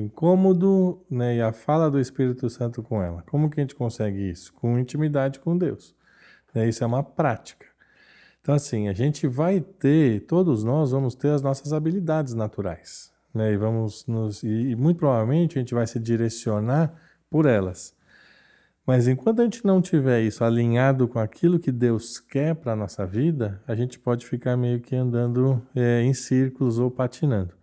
[0.02, 3.22] incômodo né, e a fala do Espírito Santo com ela.
[3.30, 4.52] Como que a gente consegue isso?
[4.54, 5.94] Com intimidade com Deus.
[6.52, 7.66] Né, isso é uma prática.
[8.40, 13.12] Então, assim, a gente vai ter, todos nós vamos ter as nossas habilidades naturais.
[13.32, 16.92] Né, e, vamos nos, e, e muito provavelmente a gente vai se direcionar
[17.30, 17.94] por elas.
[18.90, 22.76] Mas enquanto a gente não tiver isso alinhado com aquilo que Deus quer para a
[22.76, 27.54] nossa vida, a gente pode ficar meio que andando é, em círculos ou patinando.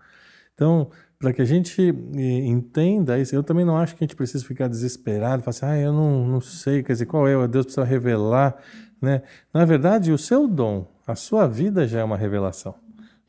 [0.54, 1.82] Então, para que a gente
[2.16, 5.78] entenda isso, eu também não acho que a gente precisa ficar desesperado, falar assim, ah,
[5.78, 8.56] eu não, não sei, quer dizer, qual é, Deus precisa revelar.
[9.02, 9.22] Né?
[9.54, 12.74] Na verdade, o seu dom, a sua vida já é uma revelação.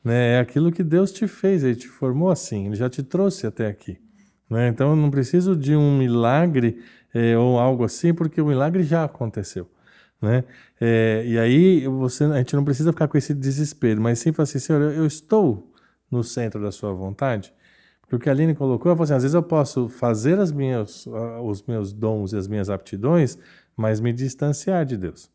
[0.05, 0.35] Né?
[0.35, 3.67] É aquilo que Deus te fez, Ele te formou assim, Ele já te trouxe até
[3.67, 3.99] aqui.
[4.49, 4.69] Né?
[4.69, 6.79] Então, eu não preciso de um milagre
[7.15, 9.69] é, ou algo assim, porque o milagre já aconteceu.
[10.21, 10.45] Né?
[10.81, 14.45] É, e aí você, a gente não precisa ficar com esse desespero, mas sim falar
[14.45, 15.73] assim, Senhor, eu, eu estou
[16.11, 17.53] no centro da sua vontade.
[18.01, 20.51] Porque o que a Aline colocou, ela falou assim, às vezes eu posso fazer as
[20.51, 21.07] minhas,
[21.43, 23.39] os meus dons e as minhas aptidões,
[23.77, 25.31] mas me distanciar de Deus.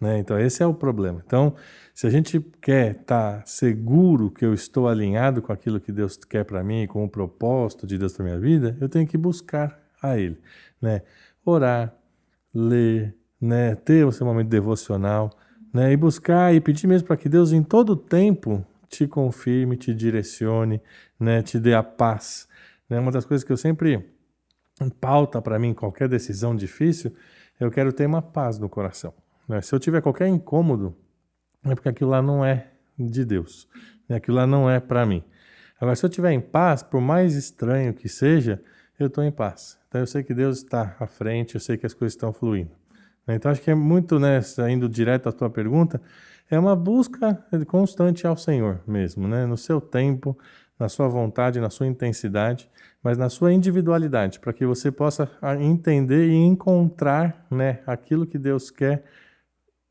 [0.00, 0.18] Né?
[0.18, 1.22] Então esse é o problema.
[1.24, 1.54] Então,
[1.94, 6.16] se a gente quer estar tá seguro que eu estou alinhado com aquilo que Deus
[6.16, 9.78] quer para mim, com o propósito de Deus para minha vida, eu tenho que buscar
[10.02, 10.38] a Ele
[10.80, 11.02] né?
[11.44, 11.94] Orar,
[12.54, 13.74] ler, né?
[13.74, 15.30] Ter o seu momento devocional,
[15.72, 15.92] né?
[15.92, 20.80] E buscar e pedir mesmo para que Deus em todo tempo te confirme, te direcione,
[21.18, 21.42] né?
[21.42, 22.48] Te dê a paz.
[22.88, 22.98] Né?
[22.98, 24.04] Uma das coisas que eu sempre
[25.00, 27.14] pauta para mim qualquer decisão difícil,
[27.58, 29.12] eu quero ter uma paz no coração.
[29.48, 29.60] Né?
[29.60, 30.94] Se eu tiver qualquer incômodo,
[31.64, 33.68] é porque aquilo lá não é de Deus,
[34.08, 34.16] né?
[34.16, 35.22] aquilo lá não é para mim.
[35.80, 38.62] Agora, se eu tiver em paz, por mais estranho que seja,
[38.98, 39.78] eu estou em paz.
[39.96, 42.70] Então eu sei que Deus está à frente, eu sei que as coisas estão fluindo.
[43.26, 45.98] Então acho que é muito, né, indo direto à tua pergunta,
[46.50, 50.36] é uma busca constante ao Senhor mesmo, né, no seu tempo,
[50.78, 52.68] na sua vontade, na sua intensidade,
[53.02, 58.70] mas na sua individualidade, para que você possa entender e encontrar, né, aquilo que Deus
[58.70, 59.02] quer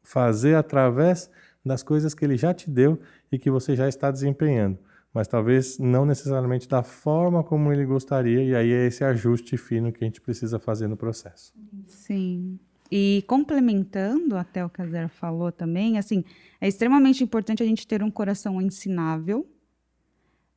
[0.04, 1.32] fazer através
[1.66, 3.00] das coisas que ele já te deu
[3.32, 4.78] e que você já está desempenhando.
[5.16, 9.90] Mas talvez não necessariamente da forma como ele gostaria, e aí é esse ajuste fino
[9.90, 11.54] que a gente precisa fazer no processo.
[11.88, 12.60] Sim.
[12.92, 16.22] E complementando até o que a Zé falou também, assim,
[16.60, 19.50] é extremamente importante a gente ter um coração ensinável.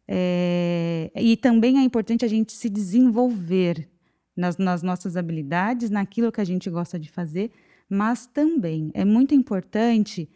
[0.08, 3.88] É, e também é importante a gente se desenvolver
[4.36, 7.52] nas, nas nossas habilidades, naquilo que a gente gosta de fazer,
[7.88, 10.28] mas também é muito importante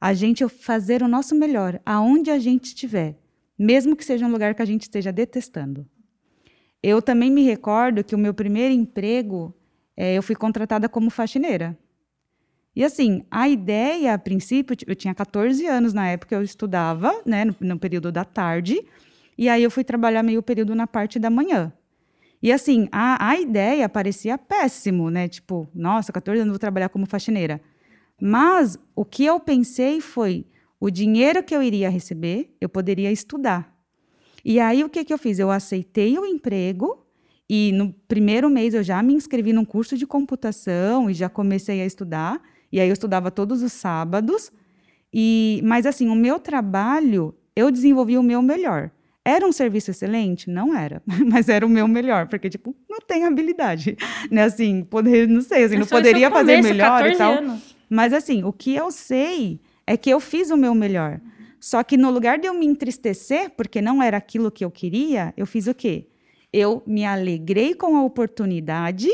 [0.00, 3.18] a gente fazer o nosso melhor aonde a gente estiver,
[3.58, 5.86] mesmo que seja um lugar que a gente esteja detestando.
[6.82, 9.54] Eu também me recordo que o meu primeiro emprego,
[9.96, 11.76] é, eu fui contratada como faxineira.
[12.74, 17.46] E assim, a ideia, a princípio, eu tinha 14 anos na época, eu estudava, né,
[17.46, 18.86] no, no período da tarde,
[19.38, 21.72] e aí eu fui trabalhar meio período na parte da manhã.
[22.42, 25.26] E assim, a, a ideia parecia péssimo, né?
[25.26, 27.60] Tipo, nossa, 14 anos vou trabalhar como faxineira.
[28.20, 30.46] Mas o que eu pensei foi
[30.80, 33.74] o dinheiro que eu iria receber, eu poderia estudar.
[34.44, 35.38] E aí o que, que eu fiz?
[35.38, 37.04] Eu aceitei o emprego
[37.48, 41.80] e no primeiro mês eu já me inscrevi num curso de computação e já comecei
[41.80, 42.40] a estudar.
[42.70, 44.52] E aí eu estudava todos os sábados.
[45.12, 48.90] E, mas assim, o meu trabalho, eu desenvolvi o meu melhor.
[49.24, 50.48] Era um serviço excelente?
[50.48, 53.96] Não era, mas era o meu melhor, porque, tipo, não tem habilidade,
[54.30, 57.32] né, assim, poder, não sei, assim, não poderia começo, fazer melhor e tal.
[57.32, 57.76] Anos.
[57.90, 61.20] Mas, assim, o que eu sei é que eu fiz o meu melhor.
[61.60, 65.32] Só que no lugar de eu me entristecer, porque não era aquilo que eu queria,
[65.36, 66.08] eu fiz o quê?
[66.52, 69.08] Eu me alegrei com a oportunidade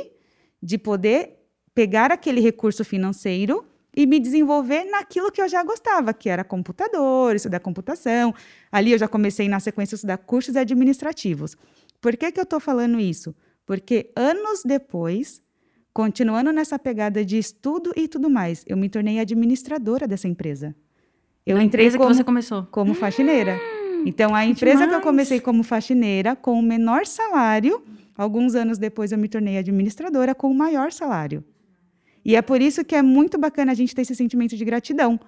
[0.62, 1.38] de poder
[1.74, 7.36] pegar aquele recurso financeiro e me desenvolver naquilo que eu já gostava, que era computador,
[7.36, 8.34] estudar computação.
[8.70, 11.56] Ali eu já comecei na sequência a estudar cursos administrativos.
[12.00, 13.34] Por que, que eu estou falando isso?
[13.66, 15.42] Porque anos depois,
[15.92, 20.74] continuando nessa pegada de estudo e tudo mais, eu me tornei administradora dessa empresa.
[21.44, 22.62] Eu a entrei empresa como, que você começou?
[22.70, 23.58] Como faxineira.
[24.04, 27.82] Então, a empresa que eu comecei como faxineira, com o menor salário,
[28.16, 31.44] alguns anos depois eu me tornei administradora com o maior salário.
[32.24, 35.18] E é por isso que é muito bacana a gente ter esse sentimento de gratidão.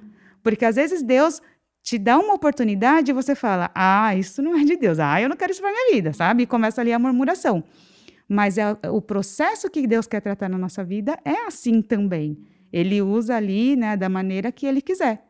[0.43, 1.41] Porque às vezes Deus
[1.83, 5.29] te dá uma oportunidade e você fala: ah, isso não é de Deus, ah, eu
[5.29, 6.45] não quero isso para minha vida, sabe?
[6.45, 7.65] E começa ali a murmuração.
[8.29, 12.39] Mas é, o processo que Deus quer tratar na nossa vida é assim também.
[12.73, 15.25] Ele usa ali, né, da maneira que ele quiser.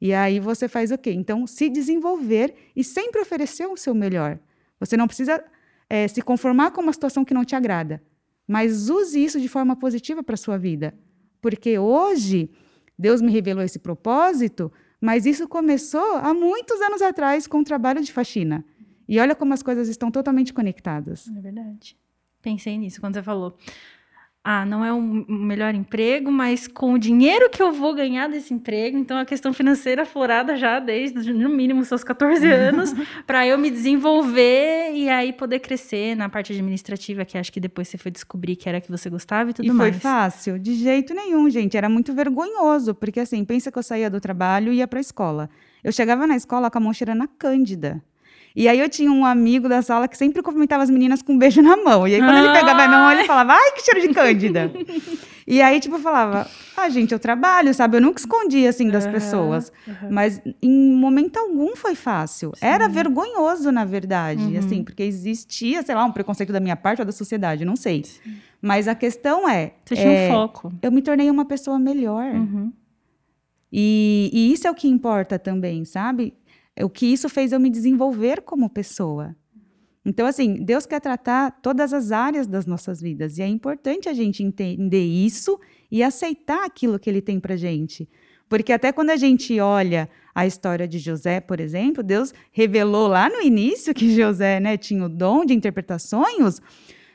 [0.00, 1.12] E aí você faz o quê?
[1.12, 4.38] Então, se desenvolver e sempre oferecer o seu melhor.
[4.78, 5.42] Você não precisa
[5.88, 8.02] é, se conformar com uma situação que não te agrada,
[8.46, 10.94] mas use isso de forma positiva para a sua vida.
[11.40, 12.50] Porque hoje
[12.98, 18.02] Deus me revelou esse propósito, mas isso começou há muitos anos atrás com o trabalho
[18.02, 18.64] de faxina.
[19.08, 21.28] E olha como as coisas estão totalmente conectadas.
[21.28, 21.96] É verdade.
[22.46, 23.56] Pensei nisso quando você falou
[24.48, 28.28] ah, não é o um melhor emprego, mas com o dinheiro que eu vou ganhar
[28.28, 32.94] desse emprego, então a questão financeira aflorada já desde no mínimo seus 14 anos,
[33.26, 37.88] para eu me desenvolver e aí poder crescer na parte administrativa, que acho que depois
[37.88, 39.94] você foi descobrir que era que você gostava e tudo e mais.
[39.96, 40.60] Foi fácil?
[40.60, 44.72] De jeito nenhum, gente, era muito vergonhoso, porque assim, pensa que eu saía do trabalho
[44.72, 45.50] e ia para a escola.
[45.82, 48.00] Eu chegava na escola com a mão cheirando a cândida.
[48.56, 51.38] E aí eu tinha um amigo da sala que sempre cumprimentava as meninas com um
[51.38, 52.08] beijo na mão.
[52.08, 52.38] E aí quando ah.
[52.38, 54.72] ele pegava a minha mão, ele falava, ai, que cheiro de cândida.
[55.46, 57.98] e aí, tipo, eu falava, ah, gente, eu trabalho, sabe?
[57.98, 59.70] Eu nunca escondia, assim, das uhum, pessoas.
[59.86, 60.08] Uhum.
[60.10, 62.50] Mas em momento algum foi fácil.
[62.54, 62.64] Sim.
[62.64, 64.58] Era vergonhoso, na verdade, uhum.
[64.58, 68.04] assim, porque existia, sei lá, um preconceito da minha parte ou da sociedade, não sei.
[68.04, 68.36] Sim.
[68.62, 69.72] Mas a questão é...
[69.84, 70.72] Você tinha é, um foco.
[70.80, 72.24] Eu me tornei uma pessoa melhor.
[72.32, 72.72] Uhum.
[73.70, 76.32] E, e, isso é o que importa também, sabe?
[76.84, 79.34] O que isso fez eu me desenvolver como pessoa.
[80.04, 84.12] Então, assim, Deus quer tratar todas as áreas das nossas vidas e é importante a
[84.12, 85.58] gente entender isso
[85.90, 88.08] e aceitar aquilo que Ele tem para gente.
[88.48, 93.28] Porque até quando a gente olha a história de José, por exemplo, Deus revelou lá
[93.28, 96.60] no início que José né, tinha o dom de interpretar sonhos,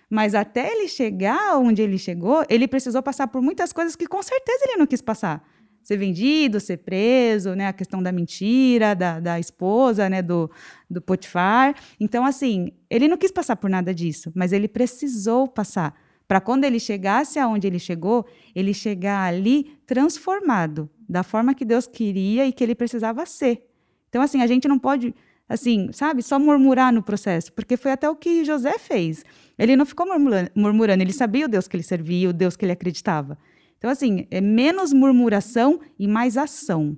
[0.10, 4.21] mas até ele chegar onde ele chegou, ele precisou passar por muitas coisas que com
[4.21, 5.41] certeza ele não quis passar
[5.84, 7.67] ser vendido, ser preso, né?
[7.67, 10.22] A questão da mentira, da, da esposa, né?
[10.22, 10.50] Do,
[10.89, 11.76] do Potifar.
[12.00, 15.96] Então, assim, ele não quis passar por nada disso, mas ele precisou passar
[16.32, 18.25] para quando ele chegasse aonde ele chegou,
[18.56, 23.67] ele chegar ali transformado da forma que Deus queria e que ele precisava ser.
[24.08, 25.13] Então, assim, a gente não pode,
[25.50, 29.25] assim, sabe, só murmurar no processo, porque foi até o que José fez.
[29.60, 32.63] Ele não ficou murmurando, murmurando ele sabia o Deus que ele servia, o Deus que
[32.63, 33.38] ele acreditava.
[33.82, 36.96] Então, assim, é menos murmuração e mais ação.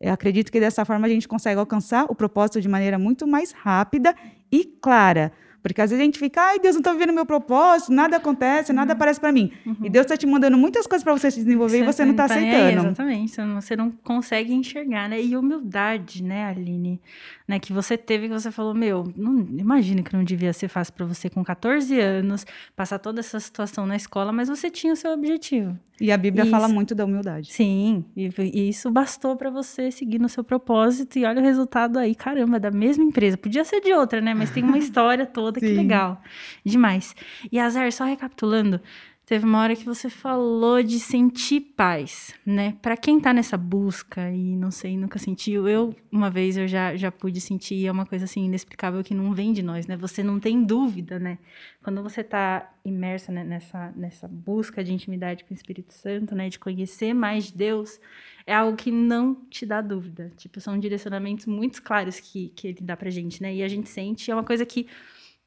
[0.00, 3.52] Eu acredito que dessa forma a gente consegue alcançar o propósito de maneira muito mais
[3.52, 4.14] rápida
[4.50, 5.30] e clara.
[5.62, 8.72] Porque às vezes a gente fica, ai, Deus não está vivendo meu propósito, nada acontece,
[8.72, 8.96] nada Uhum.
[8.96, 9.52] aparece para mim.
[9.82, 12.28] E Deus está te mandando muitas coisas para você se desenvolver e você não está
[12.28, 12.86] tá aceitando.
[12.86, 15.20] exatamente, você não, você não consegue enxergar, né?
[15.20, 16.98] E humildade, né, Aline?
[17.46, 20.92] Né, que você teve, que você falou, meu, não, imagina que não devia ser fácil
[20.94, 22.44] para você com 14 anos,
[22.74, 25.78] passar toda essa situação na escola, mas você tinha o seu objetivo.
[26.00, 26.74] E a Bíblia fala Isso.
[26.74, 27.52] muito da humildade.
[27.52, 31.98] Sim, e, e isso bastou para você seguir no seu propósito e olha o resultado
[31.98, 33.36] aí, caramba, da mesma empresa.
[33.36, 34.34] Podia ser de outra, né?
[34.34, 36.20] Mas tem uma história toda, que legal.
[36.64, 37.14] Demais.
[37.50, 38.80] E Azar, só recapitulando,
[39.26, 42.76] teve uma hora que você falou de sentir paz, né?
[42.80, 46.94] Para quem tá nessa busca e não sei, nunca sentiu, eu uma vez eu já
[46.96, 49.96] já pude sentir, é uma coisa assim inexplicável que não vem de nós, né?
[49.96, 51.38] Você não tem dúvida, né?
[51.82, 56.48] Quando você tá imersa né, nessa nessa busca de intimidade com o Espírito Santo, né,
[56.48, 58.00] de conhecer mais de Deus,
[58.46, 60.32] é algo que não te dá dúvida.
[60.36, 63.52] Tipo, são direcionamentos muito claros que, que ele dá pra gente, né?
[63.52, 64.86] E a gente sente, é uma coisa que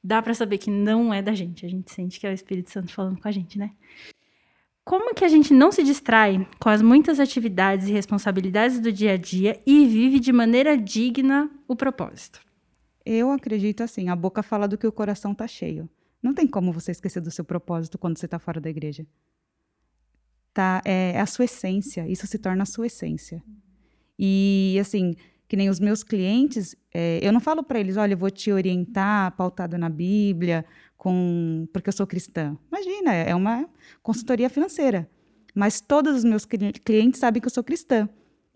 [0.03, 1.65] dá pra saber que não é da gente.
[1.65, 3.71] A gente sente que é o Espírito Santo falando com a gente, né?
[4.83, 9.13] Como que a gente não se distrai com as muitas atividades e responsabilidades do dia
[9.13, 12.41] a dia e vive de maneira digna o propósito?
[13.05, 15.87] Eu acredito assim, a boca fala do que o coração tá cheio.
[16.21, 19.05] Não tem como você esquecer do seu propósito quando você está fora da igreja.
[20.53, 23.43] Tá, é, é a sua essência, isso se torna a sua essência.
[24.17, 25.15] E assim,
[25.49, 28.51] que nem os meus clientes, é, eu não falo para eles, olha, eu vou te
[28.51, 30.63] orientar pautado na Bíblia,
[30.95, 32.55] com porque eu sou cristã.
[32.71, 33.67] Imagina, é uma
[34.03, 35.09] consultoria financeira.
[35.55, 38.07] Mas todos os meus cli- clientes sabem que eu sou cristã,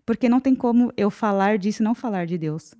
[0.06, 2.74] porque não tem como eu falar disso e não falar de Deus.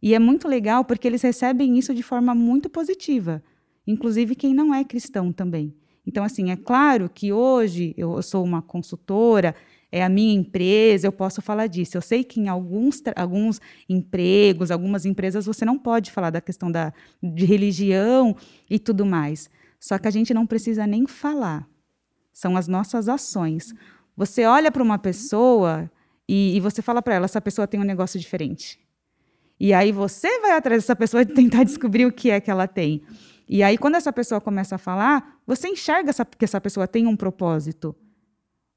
[0.00, 3.42] E é muito legal porque eles recebem isso de forma muito positiva,
[3.84, 5.74] inclusive quem não é cristão também.
[6.06, 9.54] Então, assim, é claro que hoje eu sou uma consultora,
[9.92, 11.98] é a minha empresa, eu posso falar disso.
[11.98, 16.72] Eu sei que em alguns, alguns empregos, algumas empresas, você não pode falar da questão
[16.72, 18.34] da, de religião
[18.70, 19.50] e tudo mais.
[19.78, 21.68] Só que a gente não precisa nem falar.
[22.32, 23.74] São as nossas ações.
[24.16, 25.90] Você olha para uma pessoa
[26.26, 28.80] e, e você fala para ela: essa pessoa tem um negócio diferente.
[29.60, 32.66] E aí você vai atrás dessa pessoa de tentar descobrir o que é que ela
[32.66, 33.02] tem.
[33.48, 37.06] E aí, quando essa pessoa começa a falar, você enxerga essa- que essa pessoa tem
[37.06, 37.94] um propósito.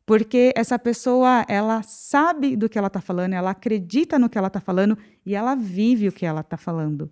[0.05, 4.47] Porque essa pessoa, ela sabe do que ela está falando, ela acredita no que ela
[4.47, 7.09] está falando e ela vive o que ela está falando.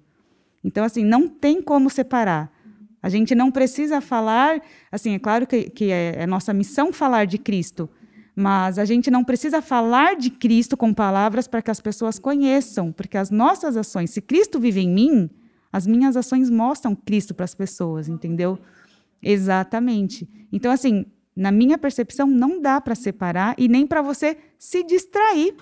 [0.63, 2.51] Então, assim, não tem como separar.
[3.01, 7.25] A gente não precisa falar, assim, é claro que, que é, é nossa missão falar
[7.25, 7.89] de Cristo,
[8.35, 12.91] mas a gente não precisa falar de Cristo com palavras para que as pessoas conheçam,
[12.91, 15.29] porque as nossas ações, se Cristo vive em mim,
[15.71, 18.57] as minhas ações mostram Cristo para as pessoas, entendeu?
[19.21, 20.29] Exatamente.
[20.51, 21.05] Então, assim,
[21.35, 25.55] na minha percepção, não dá para separar e nem para você se distrair.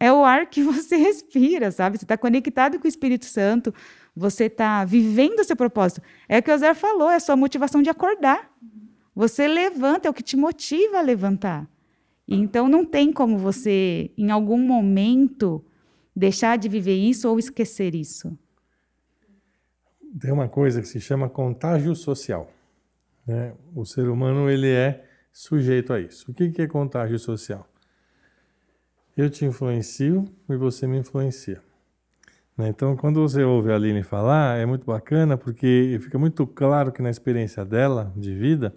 [0.00, 1.98] É o ar que você respira, sabe?
[1.98, 3.74] Você está conectado com o Espírito Santo,
[4.14, 6.02] você está vivendo o seu propósito.
[6.28, 8.50] É o que o Zé falou, é a sua motivação de acordar.
[9.14, 11.68] Você levanta, é o que te motiva a levantar.
[12.26, 15.64] Então, não tem como você, em algum momento,
[16.14, 18.36] deixar de viver isso ou esquecer isso.
[20.20, 22.50] Tem uma coisa que se chama contágio social.
[23.28, 23.52] Né?
[23.74, 26.30] O ser humano ele é sujeito a isso.
[26.30, 27.68] O que que é contágio social?
[29.14, 31.60] Eu te influencio e você me influencia.
[32.56, 32.68] né?
[32.68, 37.02] Então, quando você ouve a Aline falar, é muito bacana porque fica muito claro que
[37.02, 38.74] na experiência dela de vida,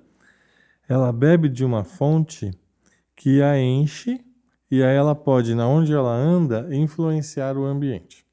[0.90, 2.52] ela bebe de uma fonte
[3.16, 4.20] que a enche
[4.70, 8.26] e aí ela pode, na onde ela anda, influenciar o ambiente.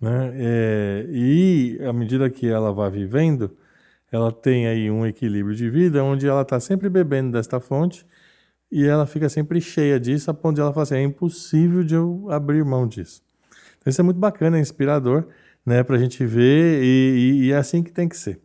[0.00, 0.32] Né?
[0.34, 3.56] É, e à medida que ela vai vivendo,
[4.12, 8.06] ela tem aí um equilíbrio de vida onde ela está sempre bebendo desta fonte
[8.70, 11.94] e ela fica sempre cheia disso, a ponto de ela falar assim, é impossível de
[11.94, 13.22] eu abrir mão disso.
[13.78, 15.26] Então isso é muito bacana, é inspirador,
[15.66, 18.40] né, para a gente ver e, e- e é assim que tem que ser.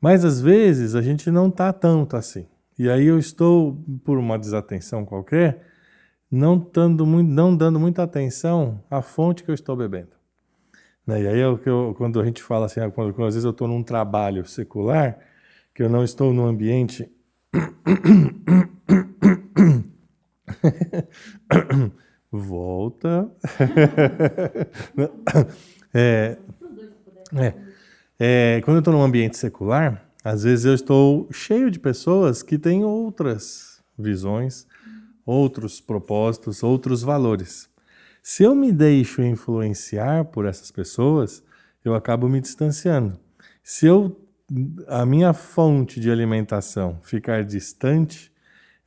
[0.00, 2.46] Mas às vezes a gente não está tanto assim.
[2.78, 5.64] E aí eu estou, por uma desatenção qualquer,
[6.30, 10.15] não dando, muito, não dando muita atenção à fonte que eu estou bebendo.
[11.06, 11.22] Né?
[11.22, 13.44] E aí é que eu, quando a gente fala assim, ah, quando, quando às vezes
[13.44, 15.18] eu estou num trabalho secular,
[15.74, 17.08] que eu não estou num ambiente
[22.32, 23.30] volta.
[25.94, 26.36] é,
[27.34, 27.54] é,
[28.18, 32.58] é, quando eu estou num ambiente secular, às vezes eu estou cheio de pessoas que
[32.58, 34.66] têm outras visões,
[35.24, 37.68] outros propósitos, outros valores.
[38.28, 41.44] Se eu me deixo influenciar por essas pessoas,
[41.84, 43.16] eu acabo me distanciando.
[43.62, 44.20] Se eu
[44.88, 48.32] a minha fonte de alimentação ficar distante,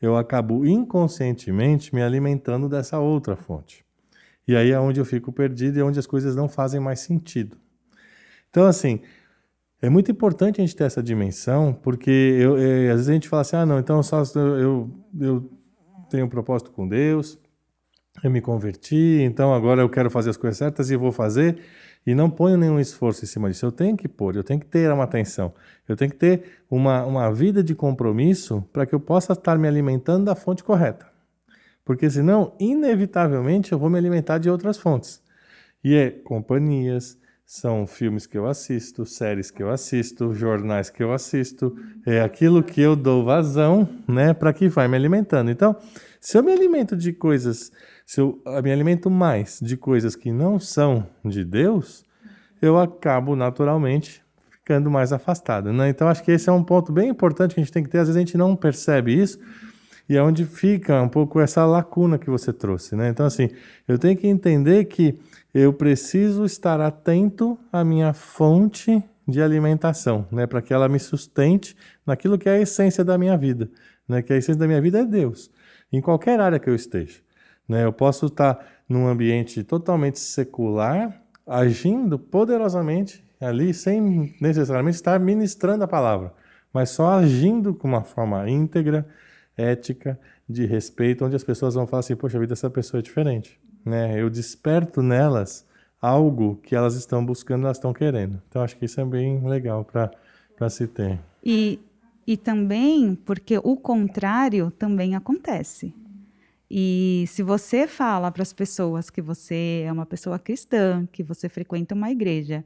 [0.02, 3.86] eu acabo inconscientemente me alimentando dessa outra fonte.
[4.46, 7.00] E aí é onde eu fico perdido e é onde as coisas não fazem mais
[7.00, 7.56] sentido.
[8.50, 9.00] Então, assim,
[9.82, 13.30] é muito importante a gente ter essa dimensão, porque eu, é, às vezes a gente
[13.30, 15.50] fala assim, ah, não, então só eu, eu
[16.10, 17.40] tenho um propósito com Deus,
[18.24, 21.58] eu me converti, então agora eu quero fazer as coisas certas e vou fazer,
[22.06, 23.66] e não ponho nenhum esforço em cima disso.
[23.66, 25.54] Eu tenho que pôr, eu tenho que ter uma atenção,
[25.88, 29.68] eu tenho que ter uma, uma vida de compromisso para que eu possa estar me
[29.68, 31.08] alimentando da fonte correta.
[31.84, 35.22] Porque senão, inevitavelmente, eu vou me alimentar de outras fontes.
[35.84, 37.18] E é companhias,
[37.52, 42.62] são filmes que eu assisto, séries que eu assisto, jornais que eu assisto, é aquilo
[42.62, 45.50] que eu dou vazão, né, para que vai me alimentando.
[45.50, 45.76] Então,
[46.22, 47.72] se eu me alimento de coisas,
[48.10, 52.04] se eu me alimento mais de coisas que não são de Deus,
[52.60, 55.90] eu acabo naturalmente ficando mais afastado, né?
[55.90, 58.00] Então, acho que esse é um ponto bem importante que a gente tem que ter.
[58.00, 59.38] Às vezes a gente não percebe isso,
[60.10, 63.10] e é onde fica um pouco essa lacuna que você trouxe, né?
[63.10, 63.48] Então, assim,
[63.88, 65.20] eu tenho que entender que
[65.54, 71.78] eu preciso estar atento à minha fonte de alimentação, né, para que ela me sustente
[72.08, 73.70] naquilo que é a essência da minha vida,
[74.08, 75.52] né, que a essência da minha vida é Deus,
[75.94, 77.29] em qualquer área que eu esteja.
[77.70, 85.84] Né, eu posso estar num ambiente totalmente secular, agindo poderosamente ali, sem necessariamente estar ministrando
[85.84, 86.34] a palavra,
[86.74, 89.08] mas só agindo com uma forma íntegra,
[89.56, 93.60] ética, de respeito, onde as pessoas vão falar assim: poxa, vida dessa pessoa é diferente
[93.86, 94.20] né?
[94.20, 95.66] Eu desperto nelas
[96.02, 98.42] algo que elas estão buscando, elas estão querendo.
[98.48, 101.20] Então acho que isso é bem legal para se ter.
[101.44, 101.80] E,
[102.26, 105.94] e também porque o contrário também acontece.
[106.70, 111.50] E se você fala para as pessoas que você é uma pessoa cristã, que você
[111.50, 112.64] frequenta uma igreja,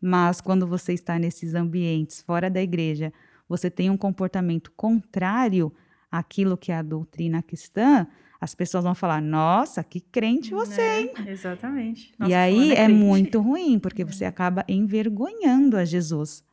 [0.00, 3.12] mas quando você está nesses ambientes fora da igreja,
[3.48, 5.72] você tem um comportamento contrário
[6.10, 8.06] àquilo que é a doutrina cristã,
[8.38, 11.00] as pessoas vão falar: Nossa, que crente você, né?
[11.00, 11.12] hein?
[11.26, 12.12] Exatamente.
[12.18, 16.44] Nossa, e aí é, é muito ruim, porque você acaba envergonhando a Jesus.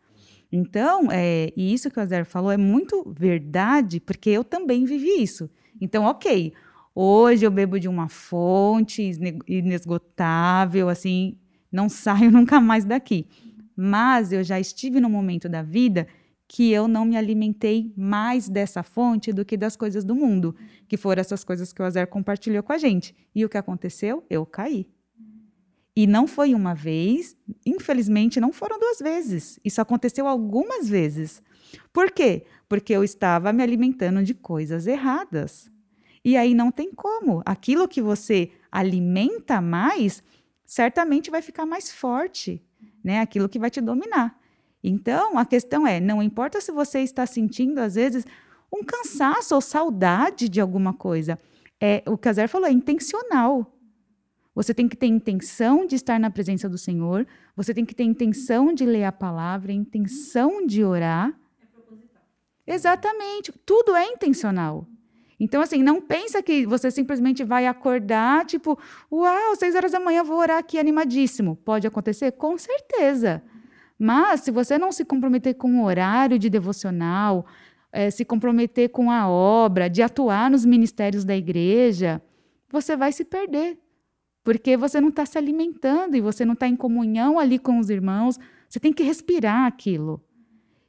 [0.51, 5.21] Então, é, e isso que o Azer falou é muito verdade, porque eu também vivi
[5.21, 5.49] isso.
[5.81, 6.53] Então, ok,
[6.95, 9.11] hoje eu bebo de uma fonte
[9.47, 11.37] inesgotável, assim,
[11.71, 13.27] não saio nunca mais daqui.
[13.75, 16.07] Mas eu já estive no momento da vida
[16.47, 20.55] que eu não me alimentei mais dessa fonte do que das coisas do mundo,
[20.87, 23.15] que foram essas coisas que o Azer compartilhou com a gente.
[23.33, 24.23] E o que aconteceu?
[24.29, 24.87] Eu caí.
[25.95, 27.35] E não foi uma vez,
[27.65, 29.59] infelizmente não foram duas vezes.
[29.63, 31.41] Isso aconteceu algumas vezes.
[31.91, 32.45] Por quê?
[32.67, 35.71] Porque eu estava me alimentando de coisas erradas.
[36.23, 37.41] E aí não tem como.
[37.45, 40.23] Aquilo que você alimenta mais,
[40.65, 42.63] certamente vai ficar mais forte,
[43.03, 43.19] né?
[43.19, 44.39] Aquilo que vai te dominar.
[44.83, 48.25] Então, a questão é: não importa se você está sentindo, às vezes,
[48.71, 51.37] um cansaço ou saudade de alguma coisa.
[51.79, 53.69] É, o Zé falou é intencional.
[54.55, 58.03] Você tem que ter intenção de estar na presença do Senhor, você tem que ter
[58.03, 61.33] intenção de ler a palavra, intenção de orar.
[61.59, 62.21] É proposital.
[62.65, 63.51] Exatamente.
[63.65, 64.87] Tudo é intencional.
[65.43, 68.79] Então, assim, não pensa que você simplesmente vai acordar, tipo,
[69.11, 71.57] uau, seis horas da manhã vou orar aqui animadíssimo.
[71.57, 72.31] Pode acontecer?
[72.31, 73.43] Com certeza.
[73.99, 77.45] Mas, se você não se comprometer com o horário de devocional,
[77.91, 82.21] é, se comprometer com a obra, de atuar nos ministérios da igreja,
[82.71, 83.77] você vai se perder.
[84.45, 87.89] Porque você não está se alimentando e você não está em comunhão ali com os
[87.89, 88.39] irmãos.
[88.69, 90.23] Você tem que respirar aquilo.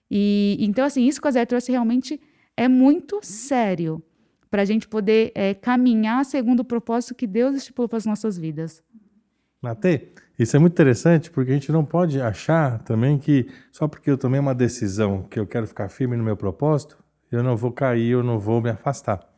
[0.09, 2.21] E então, assim, isso que a Zé trouxe realmente
[2.57, 4.01] é muito sério
[4.55, 8.39] para a gente poder é, caminhar segundo o propósito que Deus estipulou para as nossas
[8.39, 8.85] vidas.
[9.61, 14.09] Natê, isso é muito interessante porque a gente não pode achar também que só porque
[14.09, 16.97] eu tomei uma decisão que eu quero ficar firme no meu propósito,
[17.33, 19.29] eu não vou cair, eu não vou me afastar.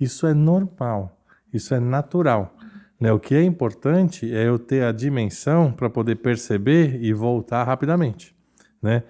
[0.00, 1.20] Isso é normal,
[1.52, 2.56] isso é natural.
[2.98, 3.12] Né?
[3.12, 8.34] O que é importante é eu ter a dimensão para poder perceber e voltar rapidamente.
[8.80, 9.02] Né?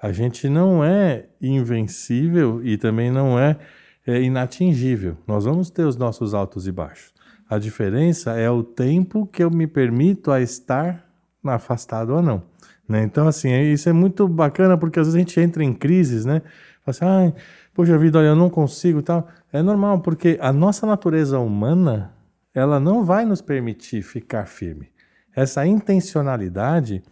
[0.00, 3.58] A gente não é invencível e também não é,
[4.06, 5.16] é inatingível.
[5.26, 7.12] Nós vamos ter os nossos altos e baixos.
[7.48, 11.04] A diferença é o tempo que eu me permito a estar
[11.44, 12.42] afastado ou não.
[12.88, 13.02] Né?
[13.02, 16.24] Então, assim, é, isso é muito bacana porque às vezes a gente entra em crises,
[16.24, 16.42] né?
[16.84, 17.34] Fala assim, ai,
[17.74, 19.28] poxa vida, olha, eu não consigo tal.
[19.52, 22.12] É normal, porque a nossa natureza humana,
[22.54, 24.88] ela não vai nos permitir ficar firme.
[25.34, 27.02] Essa intencionalidade,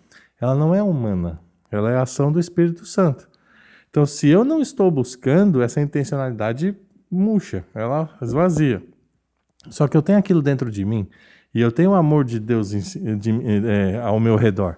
[0.40, 3.28] ela não é humana, ela é a ação do Espírito Santo.
[3.90, 6.76] Então, se eu não estou buscando, essa intencionalidade
[7.10, 8.82] murcha, ela esvazia.
[9.70, 11.08] Só que eu tenho aquilo dentro de mim
[11.54, 13.30] e eu tenho o amor de Deus de,
[13.66, 14.76] é, ao meu redor.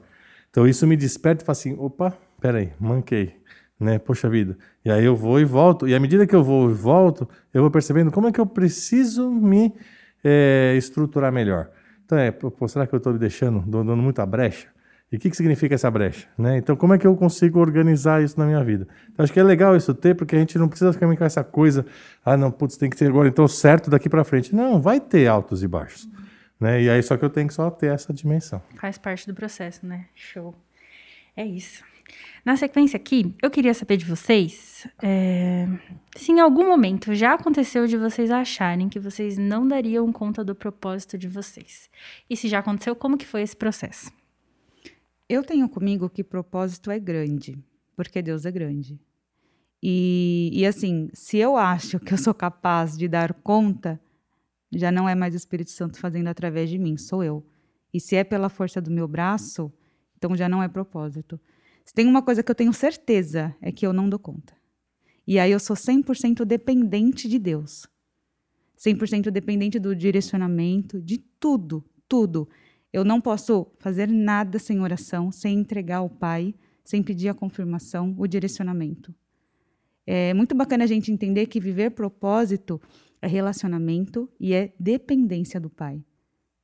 [0.51, 3.39] Então isso me desperta e fala assim: opa, peraí, manquei.
[3.79, 3.99] Né?
[3.99, 4.59] Poxa vida.
[4.85, 5.89] E aí eu vou e volto.
[5.89, 8.47] E à medida que eu vou e volto, eu vou percebendo como é que eu
[8.47, 9.75] preciso me
[10.23, 11.71] é, estruturar melhor.
[12.05, 14.69] Então é, pô, será que eu estou me deixando, dando muita brecha?
[15.13, 16.29] E o que, que significa essa brecha?
[16.39, 16.59] Né?
[16.59, 18.87] Então, como é que eu consigo organizar isso na minha vida?
[19.11, 21.43] Então, acho que é legal isso ter, porque a gente não precisa ficar com essa
[21.43, 21.85] coisa,
[22.25, 24.55] ah, não, putz, tem que ser agora então certo daqui para frente.
[24.55, 26.09] Não, vai ter altos e baixos.
[26.61, 26.83] Né?
[26.83, 28.63] E aí, só que eu tenho que só ter essa dimensão.
[28.77, 30.07] Faz parte do processo, né?
[30.15, 30.55] Show.
[31.37, 31.83] É isso.
[32.45, 35.69] Na sequência aqui, eu queria saber de vocês é,
[36.17, 40.55] se em algum momento já aconteceu de vocês acharem que vocês não dariam conta do
[40.55, 41.91] propósito de vocês.
[42.29, 44.11] E se já aconteceu, como que foi esse processo?
[45.33, 47.57] Eu tenho comigo que propósito é grande,
[47.95, 49.01] porque Deus é grande.
[49.81, 54.01] E, e assim, se eu acho que eu sou capaz de dar conta,
[54.73, 57.47] já não é mais o Espírito Santo fazendo através de mim, sou eu.
[57.95, 59.73] E se é pela força do meu braço,
[60.17, 61.39] então já não é propósito.
[61.85, 64.53] Se tem uma coisa que eu tenho certeza, é que eu não dou conta.
[65.25, 67.87] E aí eu sou 100% dependente de Deus.
[68.77, 72.49] 100% dependente do direcionamento, de tudo, tudo.
[72.93, 78.15] Eu não posso fazer nada sem oração, sem entregar ao Pai, sem pedir a confirmação,
[78.19, 79.15] o direcionamento.
[80.07, 82.81] É muito bacana a gente entender que viver propósito
[83.23, 86.03] é relacionamento e é dependência do Pai.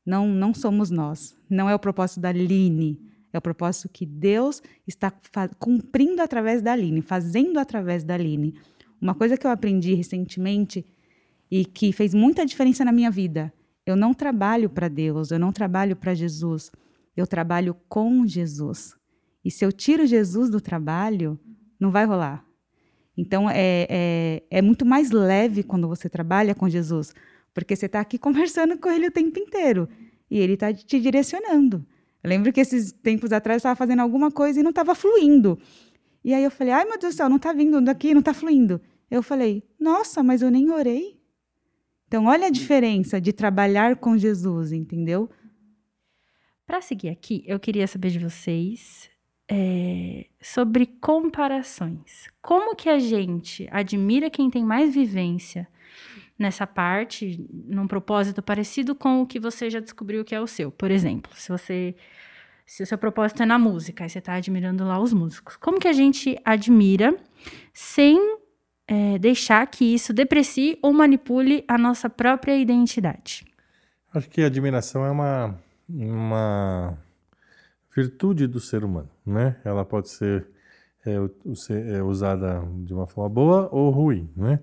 [0.05, 1.37] Não, não somos nós.
[1.49, 3.01] Não é o propósito da Line.
[3.33, 5.13] É o propósito que Deus está
[5.59, 8.55] cumprindo através da Aline, fazendo através da Aline.
[9.01, 10.87] Uma coisa que eu aprendi recentemente
[11.51, 13.53] e que fez muita diferença na minha vida.
[13.87, 16.73] Eu não trabalho para Deus, eu não trabalho para Jesus,
[17.17, 18.97] eu trabalho com Jesus.
[19.45, 21.39] E se eu tiro Jesus do trabalho,
[21.79, 22.45] não vai rolar.
[23.17, 27.15] Então é, é, é muito mais leve quando você trabalha com Jesus,
[27.55, 29.89] porque você está aqui conversando com Ele o tempo inteiro
[30.29, 31.87] e Ele está te direcionando.
[32.25, 35.57] Eu lembro que esses tempos atrás eu estava fazendo alguma coisa e não estava fluindo.
[36.25, 38.35] E aí eu falei, ai meu Deus do céu, não está vindo daqui, não está
[38.35, 38.81] fluindo.
[39.09, 41.16] Eu falei, nossa, mas eu nem orei.
[42.07, 45.29] Então, olha a diferença de trabalhar com Jesus, entendeu?
[46.67, 49.11] Para seguir aqui, eu queria saber de vocês
[49.49, 52.29] é, sobre comparações.
[52.43, 55.69] Como que a gente admira quem tem mais vivência
[56.39, 60.71] nessa parte, num propósito parecido com o que você já descobriu que é o seu?
[60.71, 61.95] Por exemplo, se você
[62.67, 65.57] se o seu propósito é na música, aí você está admirando lá os músicos.
[65.57, 67.17] Como que a gente admira
[67.73, 68.19] sem
[68.87, 73.45] é, deixar que isso deprecie ou manipule a nossa própria identidade?
[74.13, 75.59] Acho que a admiração é uma,
[75.89, 76.99] uma
[77.95, 79.57] virtude do ser humano, né?
[79.65, 80.47] Ela pode ser,
[81.05, 84.61] é, é, usada de uma forma boa ou ruim, né?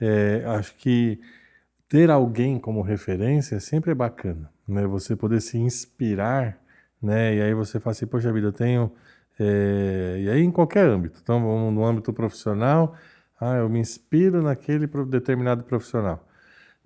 [0.00, 1.20] É, acho que
[1.88, 4.86] ter alguém como referência sempre é bacana, né?
[4.86, 6.62] Você poder se inspirar
[7.02, 7.34] né?
[7.34, 8.92] E aí você fala assim, poxa vida, eu tenho.
[9.38, 10.18] É...
[10.20, 11.18] E aí em qualquer âmbito.
[11.22, 12.94] Então, no âmbito profissional,
[13.42, 16.24] ah, eu me inspiro naquele determinado profissional.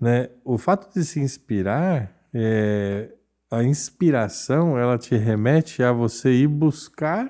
[0.01, 0.31] Né?
[0.45, 3.11] O fato de se inspirar, é...
[3.51, 7.29] a inspiração, ela te remete a você ir buscar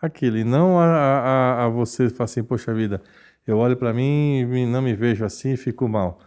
[0.00, 3.02] aquilo, e não a, a, a você falar assim, poxa vida,
[3.46, 6.20] eu olho para mim e não me vejo assim e fico mal.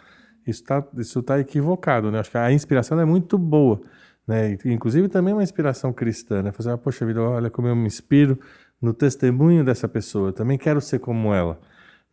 [0.46, 2.20] Isso está isso tá equivocado, né?
[2.20, 3.82] Acho que a inspiração é muito boa.
[4.28, 4.58] Né?
[4.66, 6.52] Inclusive também uma inspiração cristã, né?
[6.52, 8.40] Fazer, ah, poxa vida, olha como eu me inspiro
[8.82, 11.60] no testemunho dessa pessoa, eu também quero ser como ela.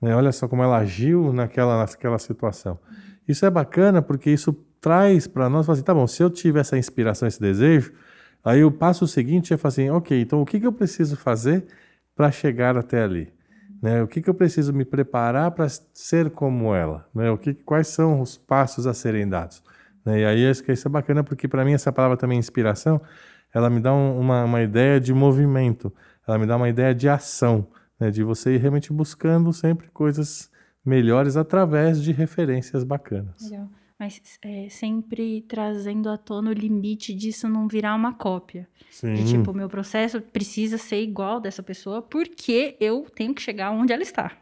[0.01, 0.15] Né?
[0.15, 2.79] Olha só como ela agiu naquela, naquela situação.
[3.27, 6.79] Isso é bacana porque isso traz para nós, assim, tá bom, se eu tiver essa
[6.79, 7.93] inspiração, esse desejo,
[8.45, 11.67] aí o passo seguinte é falar assim, ok, então o que, que eu preciso fazer
[12.15, 13.33] para chegar até ali?
[13.83, 14.03] Né?
[14.03, 17.07] O que, que eu preciso me preparar para ser como ela?
[17.15, 17.31] Né?
[17.31, 19.63] O que, quais são os passos a serem dados?
[20.05, 20.21] Né?
[20.21, 23.01] E aí isso é bacana porque para mim essa palavra também inspiração,
[23.53, 25.93] ela me dá um, uma, uma ideia de movimento,
[26.27, 27.67] ela me dá uma ideia de ação,
[27.99, 28.11] né?
[28.11, 30.51] de você ir realmente buscando sempre coisas
[30.85, 33.51] melhores através de referências bacanas.
[33.51, 33.69] Legal.
[33.99, 38.69] Mas é, sempre trazendo à tona o limite disso não virar uma cópia.
[38.91, 39.15] Sim.
[39.15, 43.73] De tipo, o meu processo precisa ser igual dessa pessoa porque eu tenho que chegar
[43.73, 44.39] onde ela está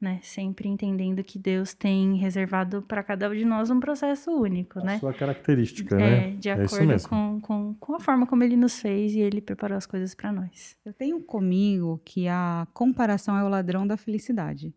[0.00, 0.20] né?
[0.22, 4.84] Sempre entendendo que Deus tem reservado para cada um de nós um processo único, a
[4.84, 4.98] né?
[4.98, 6.30] Sua característica, é, né?
[6.36, 9.76] De acordo é com, com, com a forma como Ele nos fez e Ele preparou
[9.76, 10.76] as coisas para nós.
[10.84, 14.72] Eu tenho comigo que a comparação é o ladrão da felicidade.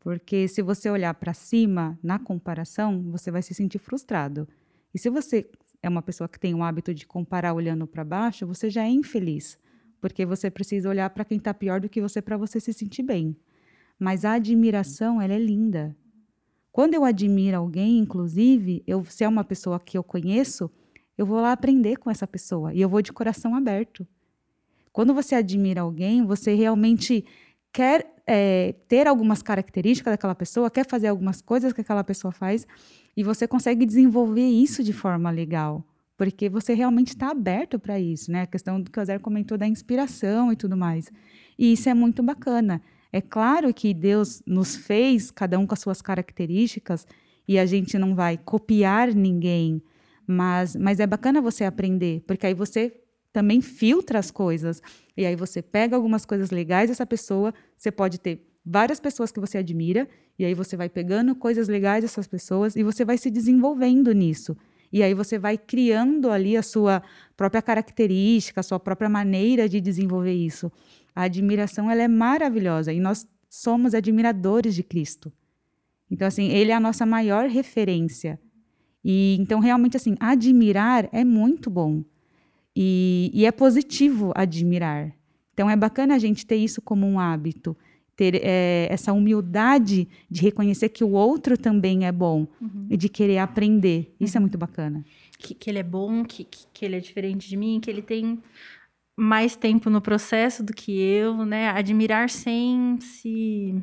[0.00, 4.48] Porque se você olhar para cima na comparação, você vai se sentir frustrado.
[4.94, 5.50] E se você
[5.82, 8.88] é uma pessoa que tem o hábito de comparar olhando para baixo, você já é
[8.88, 9.58] infeliz,
[10.00, 13.02] porque você precisa olhar para quem está pior do que você para você se sentir
[13.02, 13.36] bem.
[13.98, 15.96] Mas a admiração, ela é linda.
[16.70, 20.70] Quando eu admiro alguém, inclusive, eu, se é uma pessoa que eu conheço,
[21.16, 24.06] eu vou lá aprender com essa pessoa e eu vou de coração aberto.
[24.92, 27.24] Quando você admira alguém, você realmente
[27.72, 32.66] quer é, ter algumas características daquela pessoa, quer fazer algumas coisas que aquela pessoa faz
[33.16, 35.84] e você consegue desenvolver isso de forma legal.
[36.18, 38.42] porque você realmente está aberto para isso, né?
[38.42, 41.12] A questão do que o Zé comentou da inspiração e tudo mais.
[41.56, 42.82] E isso é muito bacana.
[43.12, 47.06] É claro que Deus nos fez, cada um com as suas características,
[47.46, 49.82] e a gente não vai copiar ninguém,
[50.26, 52.92] mas, mas é bacana você aprender, porque aí você
[53.32, 54.82] também filtra as coisas.
[55.16, 59.40] E aí você pega algumas coisas legais dessa pessoa, você pode ter várias pessoas que
[59.40, 60.06] você admira,
[60.38, 64.56] e aí você vai pegando coisas legais dessas pessoas e você vai se desenvolvendo nisso.
[64.92, 67.02] E aí você vai criando ali a sua
[67.36, 70.70] própria característica, a sua própria maneira de desenvolver isso.
[71.14, 75.32] A admiração ela é maravilhosa e nós somos admiradores de Cristo.
[76.10, 78.38] Então assim, ele é a nossa maior referência.
[79.04, 82.04] E então realmente assim, admirar é muito bom.
[82.74, 85.12] E, e é positivo admirar.
[85.52, 87.76] Então é bacana a gente ter isso como um hábito
[88.18, 92.88] ter é, essa humildade de reconhecer que o outro também é bom uhum.
[92.90, 94.12] e de querer aprender.
[94.18, 94.42] Isso é uhum.
[94.42, 95.04] é muito bacana.
[95.38, 98.42] Que, que ele é bom, que, que ele é diferente de mim, que ele tem
[99.18, 101.70] mais tempo no processo do que eu, né?
[101.70, 103.74] Admirar sem se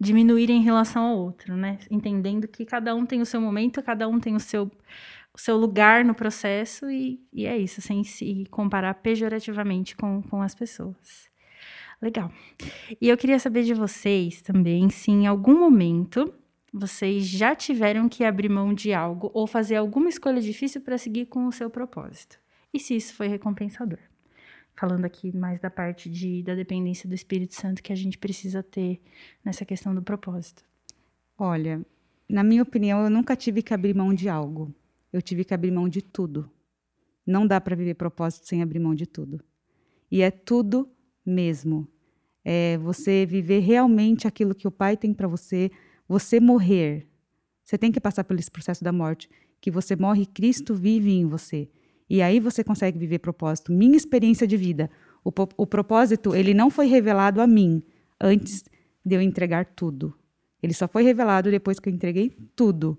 [0.00, 1.78] diminuir em relação ao outro, né?
[1.90, 4.70] Entendendo que cada um tem o seu momento, cada um tem o seu,
[5.34, 10.40] o seu lugar no processo e, e é isso, sem se comparar pejorativamente com, com
[10.40, 11.28] as pessoas.
[12.00, 12.32] Legal.
[12.98, 16.32] E eu queria saber de vocês também se em algum momento
[16.72, 21.26] vocês já tiveram que abrir mão de algo ou fazer alguma escolha difícil para seguir
[21.26, 22.38] com o seu propósito.
[22.72, 24.09] E se isso foi recompensador.
[24.80, 28.62] Falando aqui mais da parte de, da dependência do Espírito Santo que a gente precisa
[28.62, 28.98] ter
[29.44, 30.64] nessa questão do propósito.
[31.36, 31.84] Olha,
[32.26, 34.74] na minha opinião, eu nunca tive que abrir mão de algo.
[35.12, 36.50] Eu tive que abrir mão de tudo.
[37.26, 39.44] Não dá para viver propósito sem abrir mão de tudo.
[40.10, 40.88] E é tudo
[41.26, 41.86] mesmo.
[42.42, 45.70] É você viver realmente aquilo que o Pai tem para você,
[46.08, 47.06] você morrer.
[47.62, 49.28] Você tem que passar esse processo da morte,
[49.60, 51.68] que você morre e Cristo vive em você.
[52.10, 53.70] E aí você consegue viver propósito.
[53.70, 54.90] Minha experiência de vida,
[55.24, 57.80] o, o propósito, ele não foi revelado a mim
[58.20, 58.64] antes
[59.06, 60.12] de eu entregar tudo.
[60.60, 62.98] Ele só foi revelado depois que eu entreguei tudo.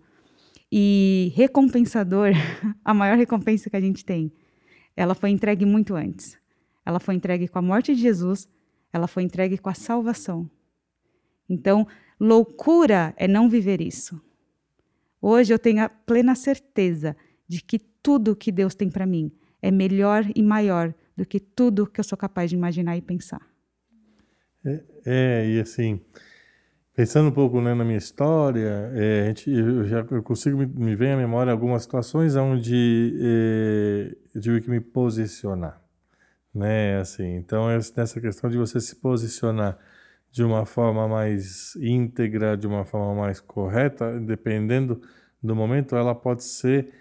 [0.71, 2.29] E recompensador,
[2.85, 4.31] a maior recompensa que a gente tem,
[4.95, 6.39] ela foi entregue muito antes.
[6.85, 8.47] Ela foi entregue com a morte de Jesus,
[8.93, 10.49] ela foi entregue com a salvação.
[11.49, 11.85] Então,
[12.17, 14.21] loucura é não viver isso.
[15.21, 19.31] Hoje eu tenho a plena certeza de que tudo que Deus tem para mim
[19.61, 23.41] é melhor e maior do que tudo que eu sou capaz de imaginar e pensar.
[24.65, 25.99] É, é e assim,
[26.95, 30.95] pensando um pouco né, na minha história, é, gente, eu já eu consigo me, me
[30.95, 35.81] ver à memória algumas situações onde é, eu tive que me posicionar
[36.53, 36.99] né?
[36.99, 39.77] Assim, então nessa questão de você se posicionar
[40.31, 45.01] de uma forma mais íntegra, de uma forma mais correta, dependendo
[45.41, 46.93] do momento, ela pode ser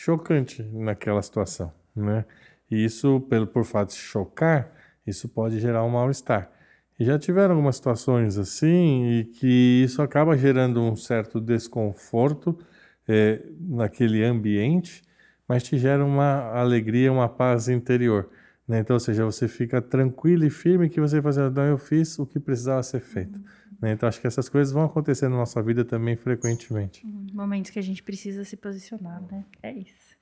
[0.00, 2.24] chocante naquela situação, né?
[2.70, 4.72] E isso, pelo por fato de chocar,
[5.06, 6.50] isso pode gerar um mal-estar.
[6.98, 12.58] E já tiveram algumas situações assim e que isso acaba gerando um certo desconforto
[13.06, 15.02] é, naquele ambiente,
[15.46, 18.30] mas te gera uma alegria, uma paz interior.
[18.66, 18.78] Né?
[18.78, 22.18] Então, ou seja, você fica tranquilo e firme que você vai fazer, não, eu fiz
[22.18, 23.38] o que precisava ser feito.
[23.80, 23.92] Né?
[23.92, 27.04] Então, acho que essas coisas vão acontecer na nossa vida também frequentemente.
[27.06, 27.26] Uhum.
[27.32, 29.44] Momentos que a gente precisa se posicionar, né?
[29.62, 30.20] É isso.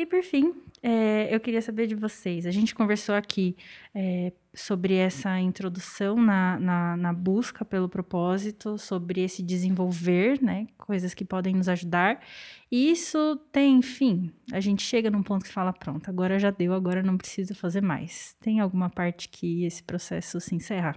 [0.00, 2.46] E por fim, é, eu queria saber de vocês.
[2.46, 3.56] A gente conversou aqui
[3.92, 10.68] é, sobre essa introdução na, na, na, busca pelo propósito, sobre esse desenvolver, né?
[10.78, 12.24] Coisas que podem nos ajudar.
[12.70, 14.32] E isso tem fim.
[14.52, 17.80] A gente chega num ponto que fala: pronto, agora já deu, agora não precisa fazer
[17.80, 18.36] mais.
[18.40, 20.94] Tem alguma parte que esse processo se encerra?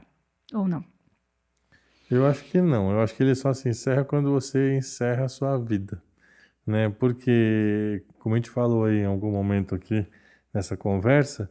[0.53, 0.86] Ou não?
[2.12, 2.91] Eu acho que não.
[2.91, 6.01] Eu acho que ele só se encerra quando você encerra a sua vida
[6.66, 6.89] né?
[6.89, 10.05] Porque, como a gente falou aí em algum momento aqui
[10.53, 11.49] nessa conversa,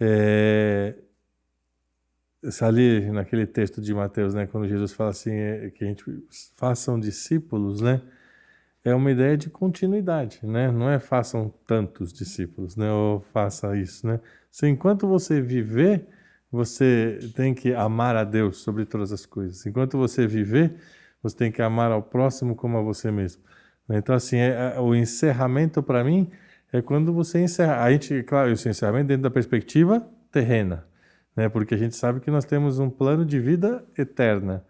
[0.00, 0.94] é,
[2.60, 6.04] ali naquele texto de Mateus, né, quando Jesus fala assim, é, que a gente
[6.56, 8.02] façam discípulos, né?
[8.84, 10.70] É uma ideia de continuidade, né?
[10.70, 12.90] Não é façam tantos discípulos, né?
[12.92, 14.20] Ou faça isso, né?
[14.50, 16.06] Se enquanto você viver,
[16.54, 19.66] você tem que amar a Deus sobre todas as coisas.
[19.66, 20.76] Enquanto você viver,
[21.20, 23.42] você tem que amar ao próximo como a você mesmo.
[23.90, 26.30] Então, assim, é, é, o encerramento para mim
[26.72, 27.82] é quando você encerra.
[27.82, 30.86] A gente, claro, esse encerramento dentro da perspectiva terrena,
[31.36, 31.48] né?
[31.48, 34.64] porque a gente sabe que nós temos um plano de vida eterna.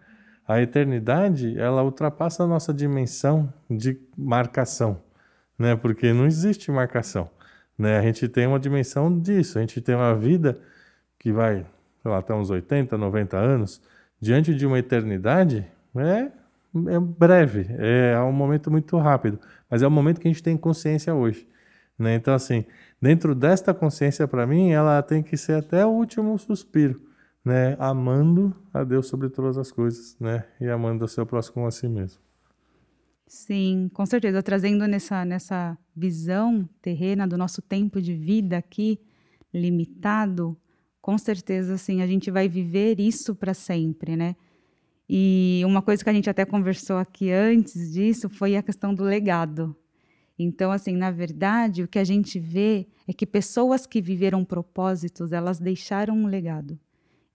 [0.49, 5.03] A eternidade, ela ultrapassa a nossa dimensão de marcação,
[5.59, 5.77] né?
[5.77, 7.31] porque não existe marcação.
[7.79, 7.99] Né?
[7.99, 10.59] A gente tem uma dimensão disso, a gente tem uma vida
[11.25, 11.65] que vai,
[12.03, 13.81] sei lá, até uns 80, 90 anos,
[14.21, 15.67] diante de uma eternidade,
[15.97, 16.31] é
[16.89, 19.39] é breve, é um momento muito rápido,
[19.71, 21.47] mas é o momento que a gente tem consciência hoje.
[21.97, 22.17] Né?
[22.17, 22.65] Então, assim,
[23.01, 27.01] dentro desta consciência, para mim, ela tem que ser até o último suspiro,
[27.45, 27.77] né?
[27.79, 30.45] amando a Deus sobre todas as coisas né?
[30.61, 32.21] e amando o seu próximo a si mesmo.
[33.25, 34.43] Sim, com certeza.
[34.43, 39.01] Trazendo nessa, nessa visão terrena do nosso tempo de vida aqui,
[39.53, 40.57] limitado,
[41.05, 44.35] com certeza, assim, a gente vai viver isso para sempre, né?
[45.07, 49.05] E uma coisa que a gente até conversou aqui antes disso foi a questão do
[49.05, 49.77] legado.
[50.39, 55.31] Então, assim, na verdade, o que a gente vê é que pessoas que viveram propósitos,
[55.31, 56.81] elas deixaram um legado.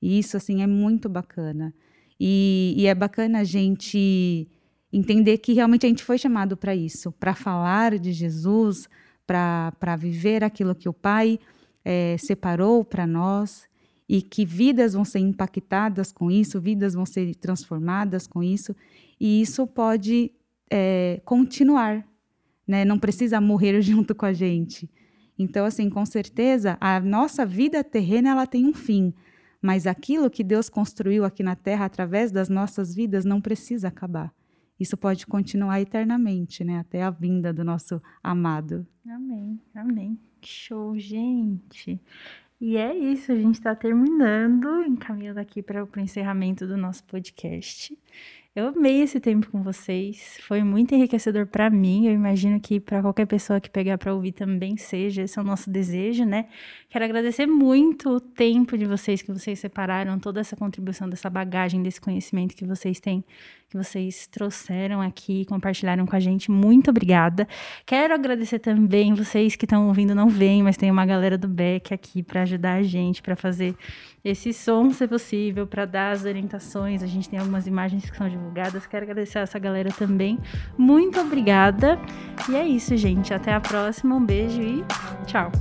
[0.01, 1.71] E isso, assim, é muito bacana.
[2.19, 4.47] E, e é bacana a gente
[4.91, 8.89] entender que realmente a gente foi chamado para isso, para falar de Jesus,
[9.27, 11.37] para viver aquilo que o Pai
[11.83, 13.67] é, separou para nós
[14.07, 18.75] e que vidas vão ser impactadas com isso, vidas vão ser transformadas com isso,
[19.19, 20.31] e isso pode
[20.69, 22.07] é, continuar,
[22.67, 22.83] né?
[22.83, 24.89] Não precisa morrer junto com a gente.
[25.37, 29.13] Então, assim, com certeza, a nossa vida terrena ela tem um fim,
[29.61, 34.33] mas aquilo que Deus construiu aqui na Terra através das nossas vidas não precisa acabar.
[34.79, 36.79] Isso pode continuar eternamente, né?
[36.79, 38.87] Até a vinda do nosso amado.
[39.05, 40.28] Amém, amém.
[40.41, 41.99] Que show, gente.
[42.61, 47.97] E é isso, a gente está terminando, encaminhando aqui para o encerramento do nosso podcast.
[48.55, 52.07] Eu amei esse tempo com vocês, foi muito enriquecedor para mim.
[52.07, 55.45] Eu imagino que para qualquer pessoa que pegar para ouvir também seja, esse é o
[55.45, 56.49] nosso desejo, né?
[56.89, 61.81] Quero agradecer muito o tempo de vocês que vocês separaram, toda essa contribuição dessa bagagem,
[61.81, 63.23] desse conhecimento que vocês têm
[63.69, 66.49] que vocês trouxeram aqui, compartilharam com a gente.
[66.49, 67.47] Muito obrigada.
[67.85, 71.93] Quero agradecer também vocês que estão ouvindo, não vêm, mas tem uma galera do Beck
[71.93, 73.75] aqui para ajudar a gente, para fazer
[74.25, 77.03] esse som ser possível, para dar as orientações.
[77.03, 78.87] A gente tem algumas imagens que são divulgadas.
[78.87, 80.39] Quero agradecer a essa galera também.
[80.77, 81.99] Muito obrigada.
[82.49, 83.33] E é isso, gente.
[83.33, 84.15] Até a próxima.
[84.15, 84.83] Um beijo e
[85.27, 85.51] tchau.